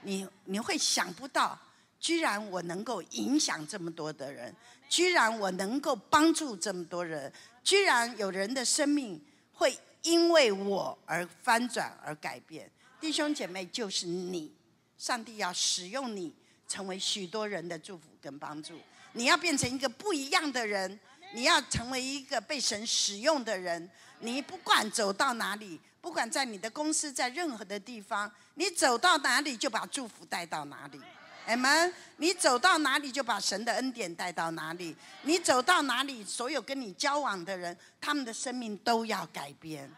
[0.00, 1.58] 你你会想不到，
[2.00, 4.56] 居然我能够影响这么多的人，
[4.88, 7.30] 居然我能够帮助这么多人，
[7.62, 9.22] 居然有人的生命
[9.52, 12.70] 会因为我而翻转而改变。
[12.98, 14.50] 弟兄姐妹，就是你，
[14.98, 16.34] 上帝要使用你。
[16.70, 18.78] 成为许多人的祝福跟帮助，
[19.14, 21.00] 你要变成一个不一样的人，
[21.32, 23.90] 你要成为一个被神使用的人。
[24.18, 31.00] 你不管走到哪里，不管在你的公司，在任何的地方，你走到哪里就把祝福带到哪里。
[31.46, 31.90] 阿门。
[32.18, 34.94] 你走到哪里就把神的恩典带到哪里。
[35.22, 39.90] 你走到哪里，所有跟你交往的人，他们的生命都要改变。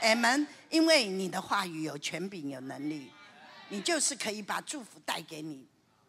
[0.00, 0.46] 阿门。
[0.70, 3.12] 因为你的话语有权柄，有能力，
[3.68, 5.66] 你就是可以把祝福带给你。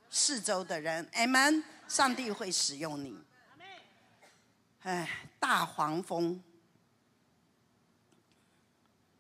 [0.10, 3.18] 四周的人，Amen，上帝会使用你。
[4.84, 6.42] 哎，大黄蜂，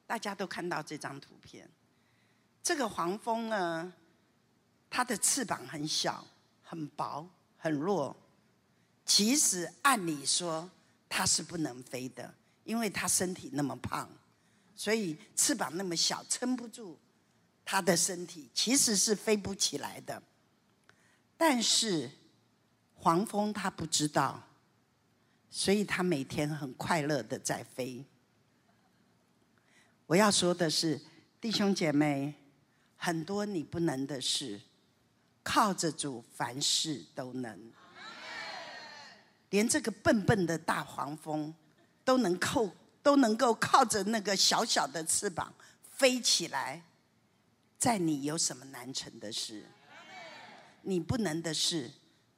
[0.05, 1.69] 大家都看到这张图片。
[2.63, 3.91] 这个黄蜂呢，
[4.89, 6.25] 它的翅膀很小、
[6.63, 7.27] 很薄、
[7.57, 8.15] 很弱。
[9.05, 10.69] 其实按理说
[11.09, 12.33] 它是不能飞的，
[12.63, 14.09] 因为它身体那么胖，
[14.75, 16.97] 所以翅膀那么小，撑不住
[17.69, 20.23] 他的身体，其实是飞不起来的。
[21.35, 22.09] 但是
[22.95, 24.41] 黄蜂它不知道，
[25.49, 28.05] 所以它每天很快乐的在飞。
[30.05, 31.01] 我要说的是，
[31.41, 32.33] 弟兄姐妹，
[32.95, 34.61] 很多你不能的事，
[35.43, 37.73] 靠着主凡事都能。
[39.49, 41.53] 连这个笨笨的大黄蜂
[42.05, 42.71] 都能扣，
[43.03, 45.53] 都能够靠着那个小小的翅膀
[45.97, 46.81] 飞起来，
[47.77, 49.63] 在你有什么难成的事？
[50.81, 51.91] 你不能的事，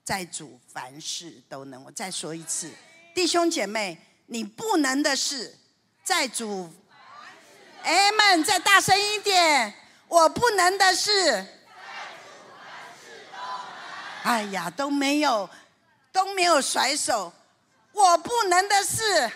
[0.03, 1.83] 在主凡事都能。
[1.83, 2.71] 我再说一次，
[3.13, 5.57] 弟兄姐妹，你不能的事，
[6.03, 6.73] 在主。
[7.83, 9.73] 哎们，再大声一点！
[10.09, 11.45] 我不能的事，
[14.23, 15.49] 哎呀，都没有，
[16.11, 17.31] 都没有甩手。
[17.93, 19.31] 我不能的事，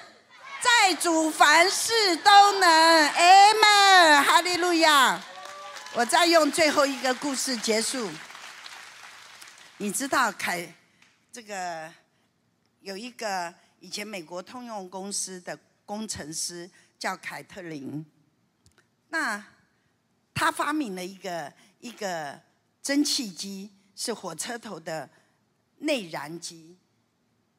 [0.60, 2.70] 在主凡事都能。
[2.70, 5.22] 阿门，哈利路亚。
[5.96, 8.10] 我再用最后一个故事结束。
[9.78, 10.68] 你知道凯
[11.32, 11.94] 这个
[12.82, 16.68] 有一个以前美国通用公司的工程师
[16.98, 18.04] 叫凯特琳，
[19.10, 19.46] 那
[20.34, 22.42] 他发明了一个一个
[22.82, 25.08] 蒸汽机，是火车头的
[25.78, 26.76] 内燃机，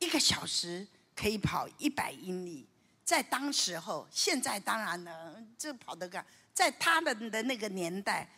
[0.00, 2.66] 一个小时可以跑一百英里。
[3.04, 8.28] 在当时候，现在当然了，这跑得干，在他们的那个年代，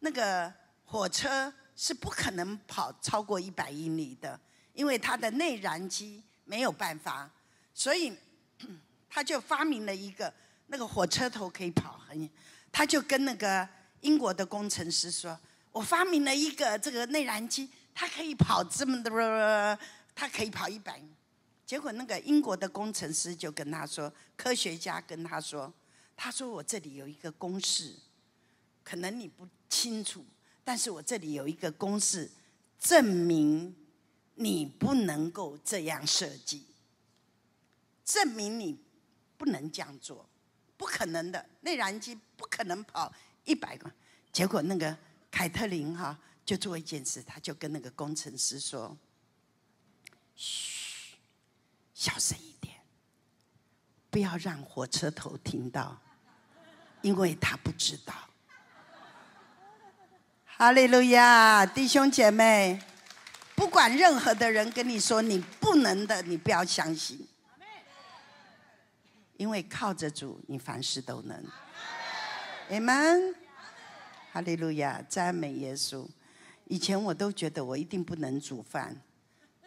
[0.00, 0.52] 那个
[0.84, 1.52] 火车。
[1.80, 4.36] 是不可能跑超过一百英里的，
[4.72, 7.30] 因为它的内燃机没有办法，
[7.72, 8.12] 所以
[9.08, 10.34] 他就发明了一个
[10.66, 12.28] 那个火车头可以跑很远，
[12.72, 13.68] 他就跟那个
[14.00, 15.38] 英国的工程师说
[15.70, 19.78] ：“我发明了一个这个内燃机，它可以跑这么的，
[20.16, 21.00] 它可以跑一百。”
[21.68, 25.70] 结果那个英国的工程师就跟他说：“科学家跟他说，
[26.16, 27.94] 他说我这里有一个公式，
[28.82, 30.24] 可能你不清楚。”
[30.64, 32.30] 但是我这里有一个公式，
[32.78, 33.76] 证明
[34.36, 36.64] 你不能够这样设计，
[38.02, 38.82] 证明你
[39.36, 40.26] 不能这样做，
[40.78, 43.12] 不可能的，内燃机不可能跑
[43.44, 43.92] 一百个。
[44.32, 44.96] 结果那个
[45.30, 48.96] 凯特琳哈就做一件事，他就跟那个工程师说
[50.34, 50.77] ：“嘘，
[51.98, 52.76] 小声一点，
[54.08, 56.00] 不要让火车头听到，
[57.02, 58.14] 因为他不知道。”
[60.46, 62.80] 哈利路亚，弟兄姐妹，
[63.56, 67.26] 不管任何的人跟你说你不能的，你不要相信，
[69.36, 71.44] 因为靠着主，你凡事都能。
[72.70, 73.34] 阿门。
[74.30, 76.06] 哈利路亚，赞美耶稣。
[76.66, 78.96] 以前我都觉得我一定不能煮饭，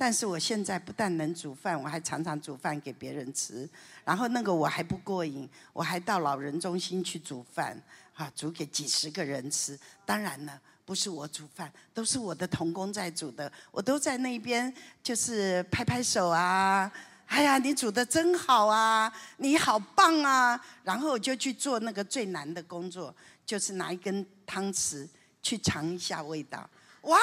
[0.01, 3.69] 但是我现在不但能煮饭，我还常常煮饭给别人吃。
[4.03, 7.79] 然后那个我还不过瘾，我还到老人中心去煮饭，
[8.15, 9.79] 啊，煮给几十个人吃。
[10.03, 10.59] 当然了。
[10.83, 13.49] 不是我煮饭，都是我的童工在煮的。
[13.69, 14.73] 我都在那边，
[15.03, 16.91] 就是拍拍手啊！
[17.27, 19.13] 哎呀，你煮的真好啊！
[19.37, 20.59] 你好棒啊！
[20.83, 25.07] 然后我就去做那个最难的工作，就是拿一根汤匙
[25.43, 26.67] 去尝一下味道。
[27.03, 27.17] 哇，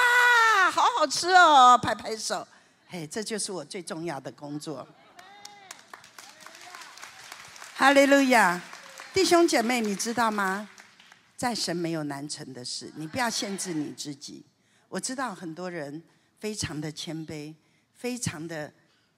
[0.71, 1.77] 好好吃哦！
[1.77, 2.47] 拍拍手，
[2.91, 4.89] 嘿，这就是我最重要的工作。
[7.75, 8.59] 哈利路亚，
[9.13, 10.71] 弟兄姐妹，你知道吗？
[11.37, 14.43] 在神没有难成的事，你不要限制你自己。
[14.89, 16.03] 我知道很多人
[16.41, 17.55] 非常的谦卑，
[17.93, 18.73] 非常的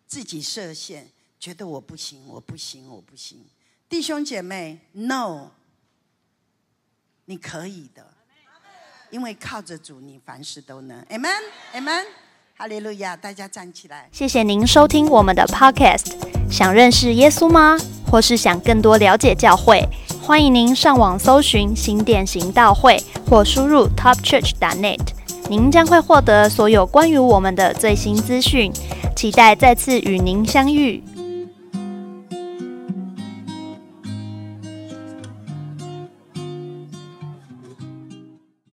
[0.04, 1.06] 自己设限，
[1.38, 3.48] 觉得我不行，我不行，我不行。
[3.88, 5.52] 弟兄姐妹，no，
[7.26, 8.12] 你可以的，
[9.10, 11.00] 因为靠着主，你凡事都能。
[11.04, 12.04] Amen，Amen，
[12.60, 13.16] 哈利路亚！
[13.16, 14.06] 大家站起来。
[14.12, 16.12] 谢谢您收听我们的 Podcast。
[16.50, 17.78] 想认识耶稣吗？
[18.06, 19.82] 或是想更多了解教会？
[20.20, 25.00] 欢迎您上网搜寻新店行道会，或输入 topchurch.net，
[25.48, 28.70] 您将会获得所有关于我们的最新资讯。
[29.16, 31.02] 期待再次与您相遇。